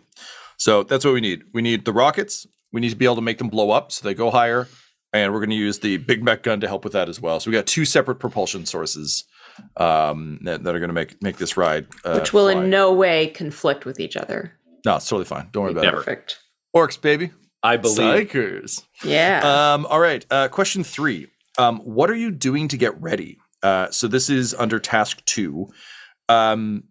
[0.62, 1.42] So that's what we need.
[1.52, 2.46] We need the rockets.
[2.72, 4.68] We need to be able to make them blow up so they go higher.
[5.12, 7.40] And we're going to use the big mech gun to help with that as well.
[7.40, 9.24] So we got two separate propulsion sources
[9.76, 11.88] um, that, that are going to make make this ride.
[12.04, 12.62] Uh, Which will fly.
[12.62, 14.52] in no way conflict with each other.
[14.86, 15.48] No, it's totally fine.
[15.50, 15.96] Don't worry about Never.
[15.96, 16.38] Perfect.
[16.72, 16.78] it.
[16.78, 17.32] Orcs, baby.
[17.64, 18.30] I believe.
[18.30, 18.84] Psykers.
[19.02, 19.40] Yeah.
[19.74, 20.24] Um, all right.
[20.30, 21.26] Uh, question three.
[21.58, 23.38] Um, what are you doing to get ready?
[23.64, 25.70] Uh, so this is under task two.
[26.28, 26.84] Um,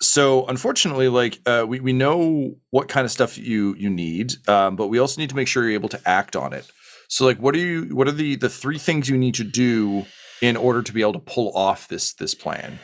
[0.00, 4.76] so unfortunately, like uh, we we know what kind of stuff you you need, um,
[4.76, 6.70] but we also need to make sure you're able to act on it.
[7.08, 7.84] So like, what are you?
[7.96, 10.06] What are the the three things you need to do
[10.40, 12.78] in order to be able to pull off this this plan?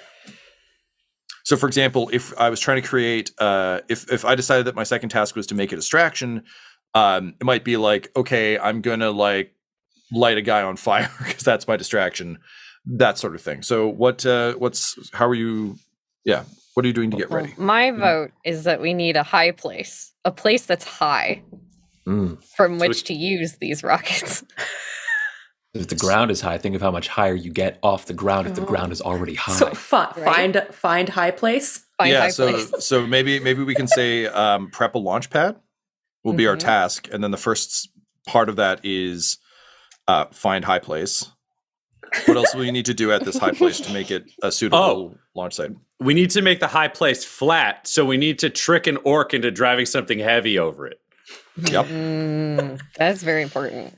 [1.45, 4.75] So, for example, if I was trying to create, uh, if if I decided that
[4.75, 6.43] my second task was to make a distraction,
[6.95, 9.55] um, it might be like, okay, I'm gonna like
[10.11, 12.39] light a guy on fire because that's my distraction,
[12.87, 13.63] that sort of thing.
[13.63, 15.77] So, what uh, what's how are you?
[16.25, 16.45] Yeah,
[16.75, 17.55] what are you doing to get Well, ready?
[17.57, 21.43] my vote is that we need a high place, a place that's high
[22.07, 22.43] Mm.
[22.57, 24.45] from So which to use these rockets.
[25.73, 28.47] If the ground is high, think of how much higher you get off the ground
[28.47, 28.67] if the Oh.
[28.67, 29.55] ground is already high.
[29.55, 30.25] so fi- right?
[30.25, 31.85] find find high place.
[31.99, 32.73] Find yeah, high so place.
[32.87, 35.57] so maybe maybe we can say um, prep a launch pad
[36.23, 36.61] will be our Mhm.
[36.61, 37.89] task, and then the first
[38.27, 39.39] part of that is
[40.07, 41.31] uh, find high place.
[42.27, 44.53] What else will you need to do at this high place to make it a
[44.61, 45.73] suitable launch site?
[46.01, 49.33] We need to make the high place flat, so we need to trick an orc
[49.33, 50.99] into driving something heavy over it.
[51.57, 51.87] Yep.
[51.87, 53.97] Mm, that's very important.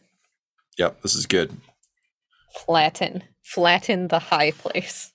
[0.78, 1.02] Yep.
[1.02, 1.56] This is good.
[2.54, 3.22] Flatten.
[3.42, 5.12] Flatten the high place.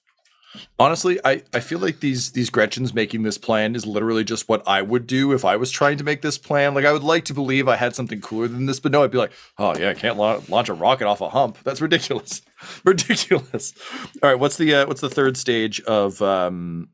[0.77, 4.67] Honestly, I, I feel like these these Gretchens making this plan is literally just what
[4.67, 6.73] I would do if I was trying to make this plan.
[6.73, 9.11] Like I would like to believe I had something cooler than this, but no, I'd
[9.11, 11.59] be like, oh yeah, I can't la- launch a rocket off a hump.
[11.63, 12.41] That's ridiculous,
[12.83, 13.73] ridiculous.
[14.21, 16.89] All right, what's the uh, what's the third stage of um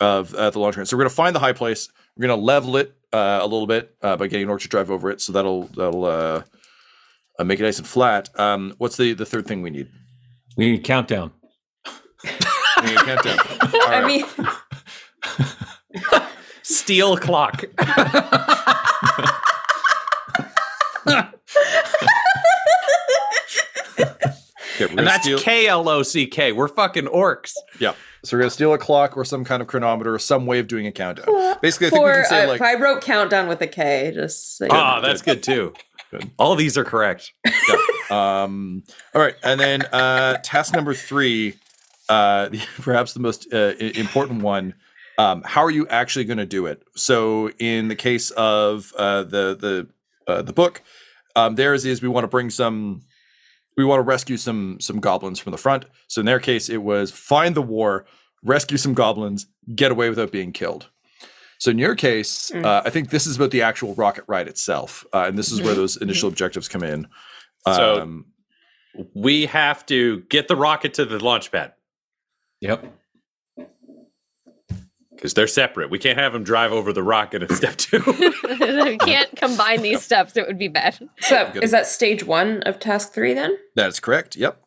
[0.00, 0.88] of uh, the launch ramp?
[0.88, 1.88] So we're gonna find the high place.
[2.16, 4.90] We're gonna level it uh, a little bit uh, by getting an orc to drive
[4.90, 5.20] over it.
[5.20, 6.42] So that'll that'll uh,
[7.38, 8.28] uh, make it nice and flat.
[8.38, 9.88] Um, what's the the third thing we need?
[10.56, 11.32] We need countdown.
[12.82, 13.38] We need a countdown.
[13.74, 14.06] All I right.
[14.06, 14.24] mean,
[16.62, 17.64] Steel clock.
[24.80, 26.52] Okay, And that's K L O C K.
[26.52, 27.52] We're fucking orcs.
[27.78, 27.92] Yeah.
[28.24, 30.66] So we're gonna steal a clock or some kind of chronometer or some way of
[30.66, 31.26] doing a countdown.
[31.60, 34.12] Basically, I think we can say uh, like I wrote countdown with a K.
[34.14, 35.06] Just so Ah, know.
[35.08, 35.74] that's good too.
[36.10, 36.30] Good.
[36.38, 37.32] All these are correct.
[38.10, 38.82] um
[39.14, 41.54] all right, and then uh task number three,
[42.08, 42.48] uh
[42.80, 44.74] perhaps the most uh, important one.
[45.18, 46.82] Um, how are you actually going to do it?
[46.96, 49.88] So, in the case of uh, the the
[50.26, 50.82] uh, the book,
[51.36, 53.02] um, theirs is we want to bring some,
[53.76, 55.84] we want to rescue some some goblins from the front.
[56.08, 58.06] So, in their case, it was find the war,
[58.42, 60.88] rescue some goblins, get away without being killed.
[61.58, 62.64] So, in your case, Mm.
[62.64, 65.60] uh, I think this is about the actual rocket ride itself, uh, and this is
[65.60, 67.06] where those initial objectives come in.
[67.66, 68.26] So- Um,
[69.14, 71.72] We have to get the rocket to the launch pad
[72.62, 72.84] Yep.
[75.14, 75.90] because they're separate.
[75.90, 78.02] We can't have them drive over the rocket in step two.
[78.86, 80.36] we can't combine these steps.
[80.36, 80.98] It would be bad.
[81.20, 83.56] So is that stage one of task three then?
[83.76, 84.36] that is correct.
[84.36, 84.60] Yep.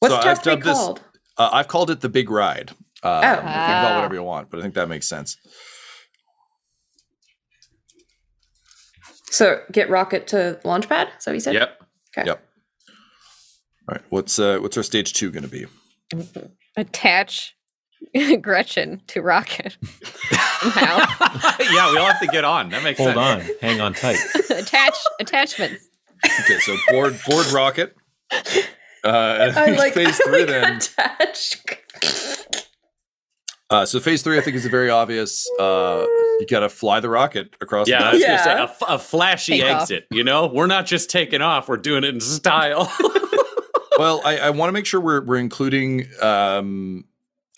[0.00, 1.00] What's So I've task three dubbed this- called?
[1.36, 2.72] Uh, I've called it the big ride.
[3.02, 3.30] Uh, Oh.
[3.30, 3.94] You can call it Ah.
[3.96, 5.36] whatever you want, but I think that makes sense.
[9.30, 11.08] So get rocket to launchpad.
[11.18, 11.54] Is that what you said?
[11.54, 11.80] yep.
[12.16, 12.26] Okay.
[12.26, 12.42] Yep.
[13.88, 14.02] All right.
[14.10, 15.66] What's uh what's our stage two going to be?
[16.78, 17.56] Attach
[18.40, 19.76] Gretchen to Rocket.
[20.60, 20.98] Somehow.
[21.60, 22.70] yeah, we all have to get on.
[22.70, 23.14] That makes sense.
[23.16, 23.50] Hold sense.
[23.50, 23.56] on.
[23.68, 24.18] Hang on tight.
[24.50, 25.88] Attach attachments.
[26.40, 27.96] Okay, so board board rocket.
[29.04, 30.76] Uh, I like phase I three like then.
[30.76, 31.56] attach.
[33.70, 35.46] Uh, so phase three, I think, is a very obvious.
[35.60, 36.04] Uh,
[36.40, 37.86] you got to fly the rocket across.
[37.88, 38.28] Yeah, I was Yeah.
[38.28, 39.82] gonna say a, f- a flashy Take off.
[39.82, 40.06] exit.
[40.10, 42.90] You know, we're not just taking off; we're doing it in style.
[43.98, 47.04] Well, I, I want to make sure we're we're including, um,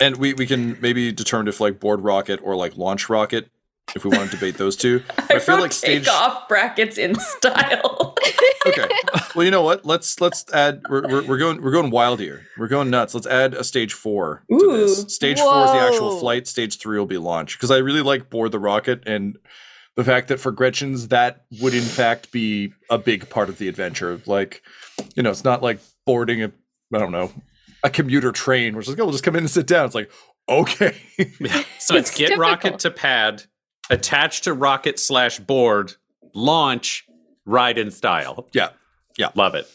[0.01, 3.51] and we we can maybe determine if like board rocket or like launch rocket,
[3.95, 5.03] if we want to debate those two.
[5.19, 6.09] I, I feel like stage.
[6.09, 8.17] off brackets in style.
[8.67, 8.87] Okay.
[9.35, 9.87] Well, you know what?
[9.87, 10.83] Let's let's add.
[10.91, 12.47] We're, we're, we're going we're going wild here.
[12.59, 13.15] We're going nuts.
[13.15, 15.15] Let's add a stage four to this.
[15.15, 16.47] Stage four is the actual flight.
[16.47, 19.39] Stage three will be launch because I really like board the rocket and
[19.97, 23.67] the fact that for Gretchen's that would in fact be a big part of the
[23.67, 24.21] adventure.
[24.27, 24.63] Like,
[25.15, 26.53] you know, it's not like boarding a
[26.95, 27.33] I don't know
[27.83, 29.87] a commuter train, which is like, oh, we'll just come in and sit down.
[29.87, 30.11] It's like,
[30.49, 30.97] okay,
[31.79, 33.45] so it's It's get rocket to pad,
[33.89, 35.95] attach to rocket slash board,
[36.35, 37.07] launch,
[37.47, 38.49] ride in style.
[38.53, 38.71] yeah,
[39.17, 39.31] Yeah.
[39.35, 39.67] Love it.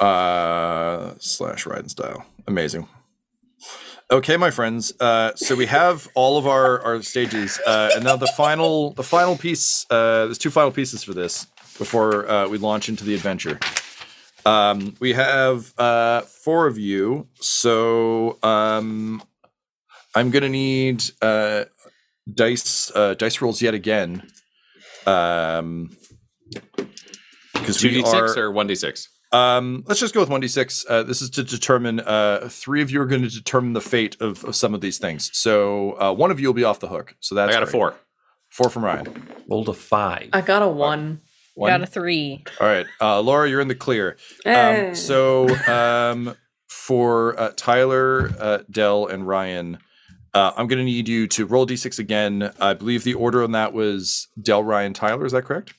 [0.00, 2.86] uh slash ride in style amazing
[4.10, 8.16] okay my friends uh so we have all of our our stages uh and now
[8.16, 11.46] the final the final piece uh there's two final pieces for this
[11.78, 13.58] before uh we launch into the adventure
[14.46, 19.22] um we have uh four of you so um
[20.14, 21.64] i'm gonna need uh
[22.32, 24.22] dice uh dice rolls yet again
[25.06, 25.90] um
[27.54, 29.08] because two d six or one d six.
[29.32, 30.84] um, let's just go with 1d6.
[30.88, 34.16] Uh, this is to determine, uh, three of you are going to determine the fate
[34.20, 35.30] of, of some of these things.
[35.36, 37.16] So uh, one of you will be off the hook.
[37.18, 37.96] So I that's got a four.
[38.50, 39.26] Four from Ryan.
[39.48, 40.28] Rolled a five.
[40.32, 41.20] I got a one.
[41.54, 41.70] One.
[41.70, 42.44] Got a three.
[42.60, 42.86] All right.
[43.00, 44.16] Uh, Laura, you're in the clear.
[44.44, 44.88] Eh.
[44.88, 46.36] Um, so um,
[46.68, 49.78] for uh, Tyler, uh, Dell, and Ryan,
[50.34, 52.52] uh, I'm going to need you to roll d6 again.
[52.60, 55.24] I believe the order on that was Dell, Ryan, Tyler.
[55.24, 55.74] Is that correct?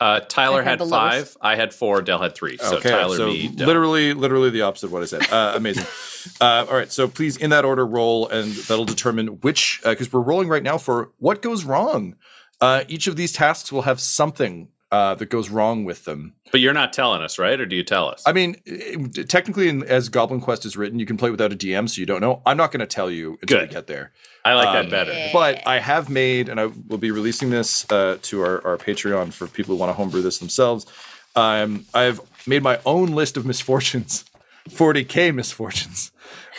[0.00, 1.12] Uh, Tyler I had had, five.
[1.12, 1.36] lowest.
[1.42, 2.00] I had four.
[2.02, 2.56] Dell had three.
[2.56, 3.66] So okay, Tyler, so me, Dell.
[3.66, 5.30] literally, literally the opposite of what I said.
[5.30, 5.84] Uh, amazing.
[6.40, 9.80] uh, all right, so please, in that order, roll, and that'll determine which.
[9.84, 12.14] Because we're rolling right now for what goes wrong.
[12.60, 16.34] Uh, each of these tasks will have something uh, that goes wrong with them.
[16.50, 17.60] But you're not telling us, right?
[17.60, 18.22] Or do you tell us?
[18.26, 21.56] I mean, eh, technically, in, as Goblin Quest is written, you can play without a
[21.56, 22.40] DM, so you don't know.
[22.46, 23.68] I'm not going to tell you until Good.
[23.68, 24.12] we get there.
[24.44, 25.30] I like um, that better.
[25.32, 29.32] But I have made, and I will be releasing this uh, to our, our Patreon
[29.32, 30.86] for people who want to homebrew this themselves.
[31.36, 34.24] Um, I've made my own list of misfortunes
[34.68, 36.12] 40k misfortunes.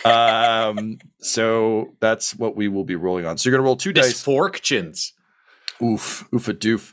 [0.04, 3.38] Um, so that's what we will be rolling on.
[3.38, 4.08] So you're gonna roll two dice.
[4.08, 5.12] Misfortunes.
[5.82, 6.92] Oof, oof a doof.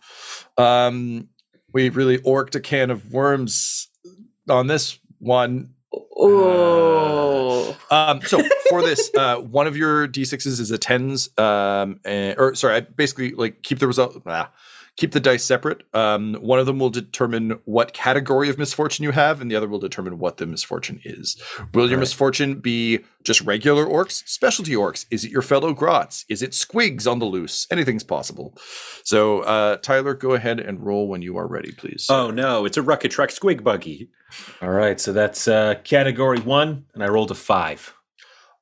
[0.57, 1.29] Um,
[1.73, 3.89] we really orked a can of worms
[4.49, 5.73] on this one.
[6.17, 7.77] Oh.
[7.89, 12.55] Um, so for this, uh, one of your d6s is a tens, um, and, or
[12.55, 14.51] sorry, I basically like keep the result, ah,
[14.97, 15.83] keep the dice separate.
[15.93, 19.67] Um, one of them will determine what category of misfortune you have, and the other
[19.67, 21.41] will determine what the misfortune is.
[21.73, 25.05] Will your misfortune be just regular orcs, specialty orcs?
[25.11, 26.25] Is it your fellow grots?
[26.27, 27.67] Is it squigs on the loose?
[27.71, 28.57] Anything's possible.
[29.03, 32.07] So, uh, Tyler, go ahead and roll when you are ready, please.
[32.09, 34.09] Oh no, it's a Rukkatrukk squig buggy.
[34.61, 37.93] All right, so that's uh, category one, and I rolled a five.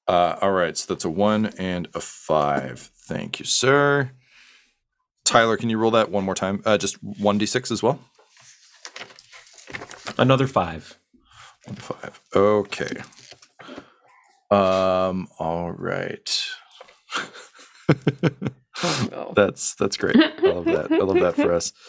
[0.08, 2.92] Uh, all right, so that's a one and a five.
[3.08, 4.12] Thank you, sir.
[5.26, 6.62] Tyler, can you roll that one more time?
[6.66, 8.00] Uh, just one d six as well.
[10.18, 10.98] Another five.
[11.66, 12.20] One five.
[12.34, 13.02] Okay.
[14.52, 15.28] Um.
[15.40, 16.30] All right.
[19.12, 19.34] no.
[19.36, 20.16] That's that's great.
[20.16, 20.92] I love that.
[20.92, 21.74] I love that for us.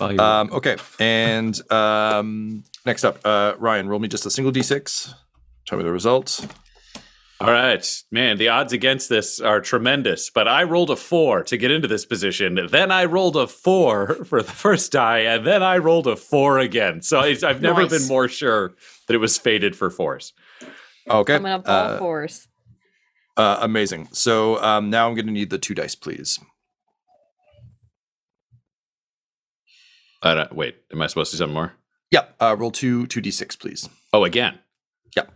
[0.00, 0.48] Um.
[0.50, 0.76] Okay.
[0.98, 2.64] And um.
[2.86, 5.12] Next up, uh, Ryan, roll me just a single d six.
[5.66, 6.46] Tell me the results.
[7.40, 11.56] All right, man, the odds against this are tremendous, but I rolled a four to
[11.56, 12.58] get into this position.
[12.70, 16.58] Then I rolled a four for the first die, and then I rolled a four
[16.58, 17.00] again.
[17.00, 17.90] So it's, I've never Nice.
[17.98, 18.74] been more sure
[19.06, 20.34] that it was fated for fours.
[21.08, 21.36] Okay.
[21.36, 22.46] Coming up all uh, fours.
[23.38, 24.08] uh, amazing.
[24.12, 26.38] So um, now I'm going to need the two dice, please.
[30.22, 31.72] I don't, wait, am I supposed to do something more?
[32.10, 32.24] Yeah.
[32.38, 33.88] Uh, roll two two d six, please.
[34.12, 34.58] Oh, again.
[35.16, 35.32] Yep.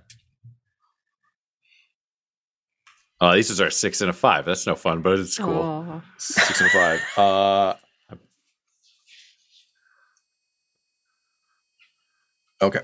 [3.25, 4.45] Oh, these are six and a five.
[4.45, 5.49] That's no fun, but it's cool.
[5.63, 6.03] Oh.
[6.19, 7.01] Six and a five.
[7.17, 7.75] Uh,
[12.61, 12.81] okay,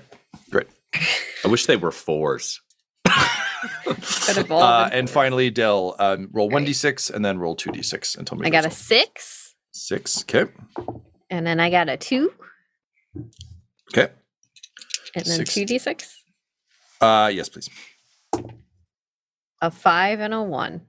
[0.49, 0.65] great.
[1.45, 2.59] I wish they were fours.
[3.85, 7.55] Could have all Uh, and finally, Dell, um, roll one d six and then roll
[7.55, 8.47] two d six and tell me.
[8.47, 10.23] I got a six, six.
[10.23, 10.51] Okay.
[11.29, 12.33] and then I got a two,
[13.93, 14.11] Okay.
[15.15, 16.15] and then two d six,
[16.99, 17.69] Uh, yes, please.
[19.61, 20.81] A five, and a one.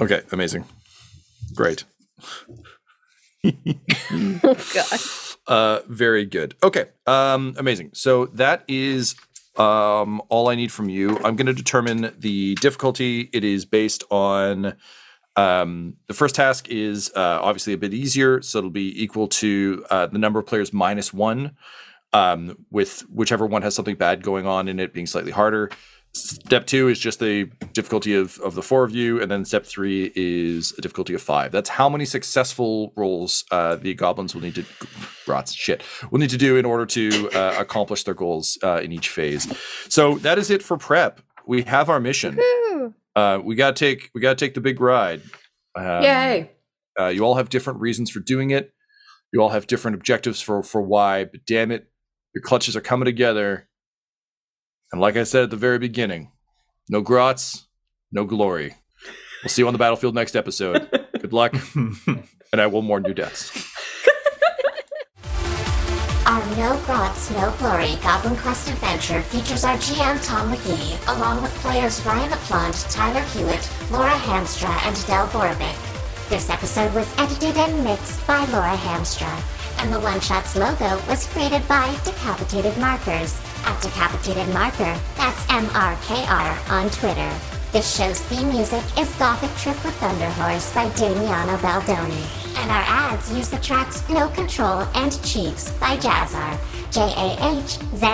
[0.00, 0.64] Okay, amazing.
[1.54, 1.84] Great.
[3.44, 3.52] Oh
[4.74, 5.00] god.
[5.46, 6.54] Uh, very good.
[6.62, 6.84] Okay.
[7.08, 7.90] Um, amazing.
[7.92, 9.16] So that is
[9.56, 11.16] um all I need from you.
[11.24, 13.28] I'm going to determine the difficulty.
[13.32, 14.76] It is based on
[15.34, 19.84] um the first task is uh obviously a bit easier, so it'll be equal to
[19.90, 21.56] uh the number of players minus one.
[22.12, 25.70] Um, with whichever one has something bad going on in it being slightly harder.
[26.12, 29.64] Step two is just the difficulty of, of the four of you, and then step
[29.64, 31.52] three is a difficulty of five.
[31.52, 34.64] That's how many successful rolls uh, the goblins will need to
[35.28, 38.90] rots shit will need to do in order to uh, accomplish their goals uh, in
[38.90, 39.46] each phase.
[39.88, 41.20] So that is it for prep.
[41.46, 42.38] We have our mission.
[43.14, 45.22] Uh, we gotta take we gotta take the big ride.
[45.76, 46.50] Um, Yay.
[46.98, 48.72] uh, you all have different reasons for doing it.
[49.32, 51.24] You all have different objectives for for why.
[51.24, 51.88] But damn it,
[52.34, 53.68] your clutches are coming together.
[54.92, 56.32] And like I said at the very beginning,
[56.88, 57.66] no grots,
[58.10, 58.74] no glory.
[59.42, 60.90] We'll see you on the battlefield next episode.
[61.18, 63.66] Good luck, and I will mourn your deaths.
[66.26, 71.52] Our No Grots, No Glory Goblin Quest adventure features our GM Tom McGee, along with
[71.56, 76.28] players Ryan LaPlante, Tyler Hewitt, Laura Hamstra, and Del Borovic.
[76.28, 79.42] This episode was edited and mixed by Laura Hamstra,
[79.82, 86.58] and the One Shots logo was created by Decapitated Markers at Decapitated Marker, that's M-R-K-R,
[86.68, 87.32] on Twitter.
[87.72, 92.24] This show's theme music is Gothic Trip with Thunderhorse by Damiano Baldoni.
[92.56, 96.58] And our ads use the tracks No Control and Chiefs by Jahzzar,
[96.90, 98.06] J-A-H-Z-Z-A-R,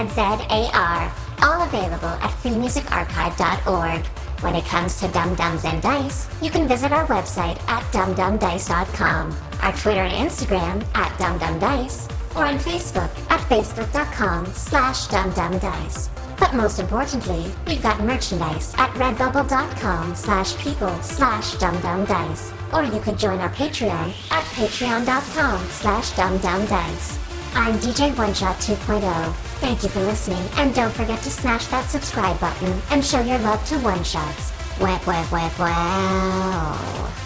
[1.42, 4.06] all available at freemusicarchive.org.
[4.42, 9.34] When it comes to Dumb Dumbs and Dice, you can visit our website at dumbdumbdice.com,
[9.62, 16.08] our Twitter and Instagram at dumbdumbdice, or on Facebook at facebook.com slash dumbdumbdice.
[16.38, 22.52] But most importantly, we've got merchandise at redbubble.com slash people slash dumbdumbdice.
[22.74, 27.18] Or you could join our Patreon at patreon.com slash dumbdumbdice.
[27.54, 29.32] I'm DJ OneShot 2.0.
[29.60, 33.38] Thank you for listening, and don't forget to smash that subscribe button and show your
[33.38, 34.52] love to One Shots.
[34.78, 37.25] Wow, wow, wow.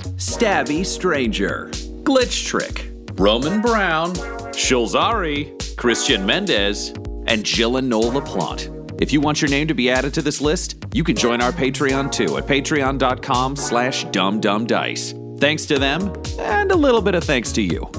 [0.21, 1.71] Stabby Stranger,
[2.03, 4.13] Glitch Trick, Roman Brown,
[4.53, 6.89] Shulzari, Christian Mendez,
[7.25, 9.01] and Jill and Noel LaPlante.
[9.01, 11.51] If you want your name to be added to this list, you can join our
[11.51, 15.39] Patreon too at patreon.com slash dumbdumbdice.
[15.39, 17.89] Thanks to them, and a little bit of thanks to you.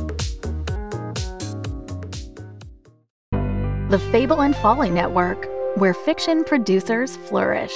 [3.90, 7.74] The Fable and Folly Network, where fiction producers flourish.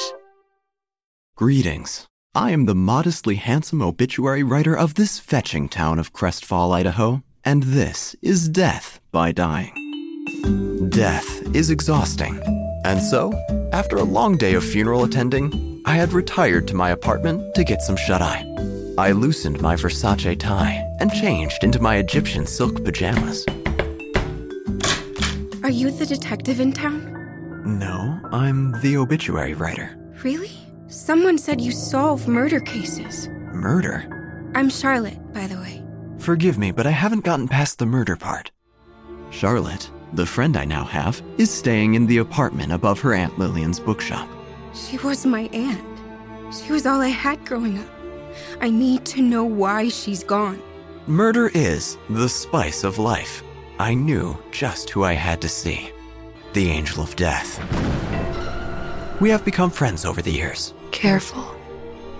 [1.35, 2.07] Greetings.
[2.37, 7.63] I am the modestly handsome obituary writer of this fetching town of Crestfall, Idaho, and
[7.63, 9.73] this is Death by Dying.
[10.91, 12.39] Death is exhausting,
[12.85, 13.33] and so,
[13.73, 17.81] after a long day of funeral attending, I had retired to my apartment to get
[17.81, 18.45] some shut eye.
[18.99, 23.47] I loosened my Versace tie and changed into my Egyptian silk pajamas.
[25.63, 27.15] Are you the detective in town?
[27.65, 29.97] No, I'm the obituary writer.
[30.23, 30.66] Really?
[30.97, 33.29] Someone said you solve murder cases.
[33.53, 34.51] Murder?
[34.55, 35.85] I'm Charlotte, by the way.
[36.17, 38.51] Forgive me, but I haven't gotten past the murder part.
[39.29, 43.79] Charlotte, the friend I now have, is staying in the apartment above her Aunt Lillian's
[43.79, 44.27] bookshop.
[44.73, 45.85] She was my aunt.
[46.51, 47.89] She was all I had growing up.
[48.63, 50.63] I need to know why she's gone.
[51.07, 53.43] Murder is the spice of life.
[53.79, 55.91] I knew just who I had to see
[56.55, 57.61] the Angel of Death.
[59.21, 60.73] We have become friends over the years.
[60.97, 61.45] Careful.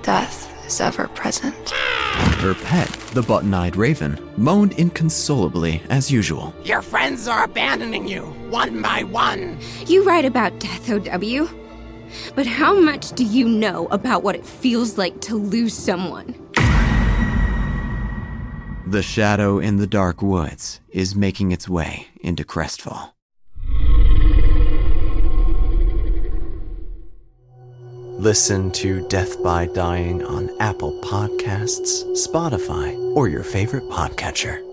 [0.03, 1.71] Death is ever present.
[1.71, 6.55] Her pet, the button eyed raven, moaned inconsolably as usual.
[6.63, 8.21] Your friends are abandoning you,
[8.51, 9.59] one by one.
[9.87, 11.49] You write about death, OW.
[12.35, 16.35] But how much do you know about what it feels like to lose someone?
[18.87, 23.16] The shadow in the dark woods is making its way into Crestfall.
[28.19, 34.66] Listen to Death by Dying on Apple Podcasts, Spotify, or your favorite podcatcher.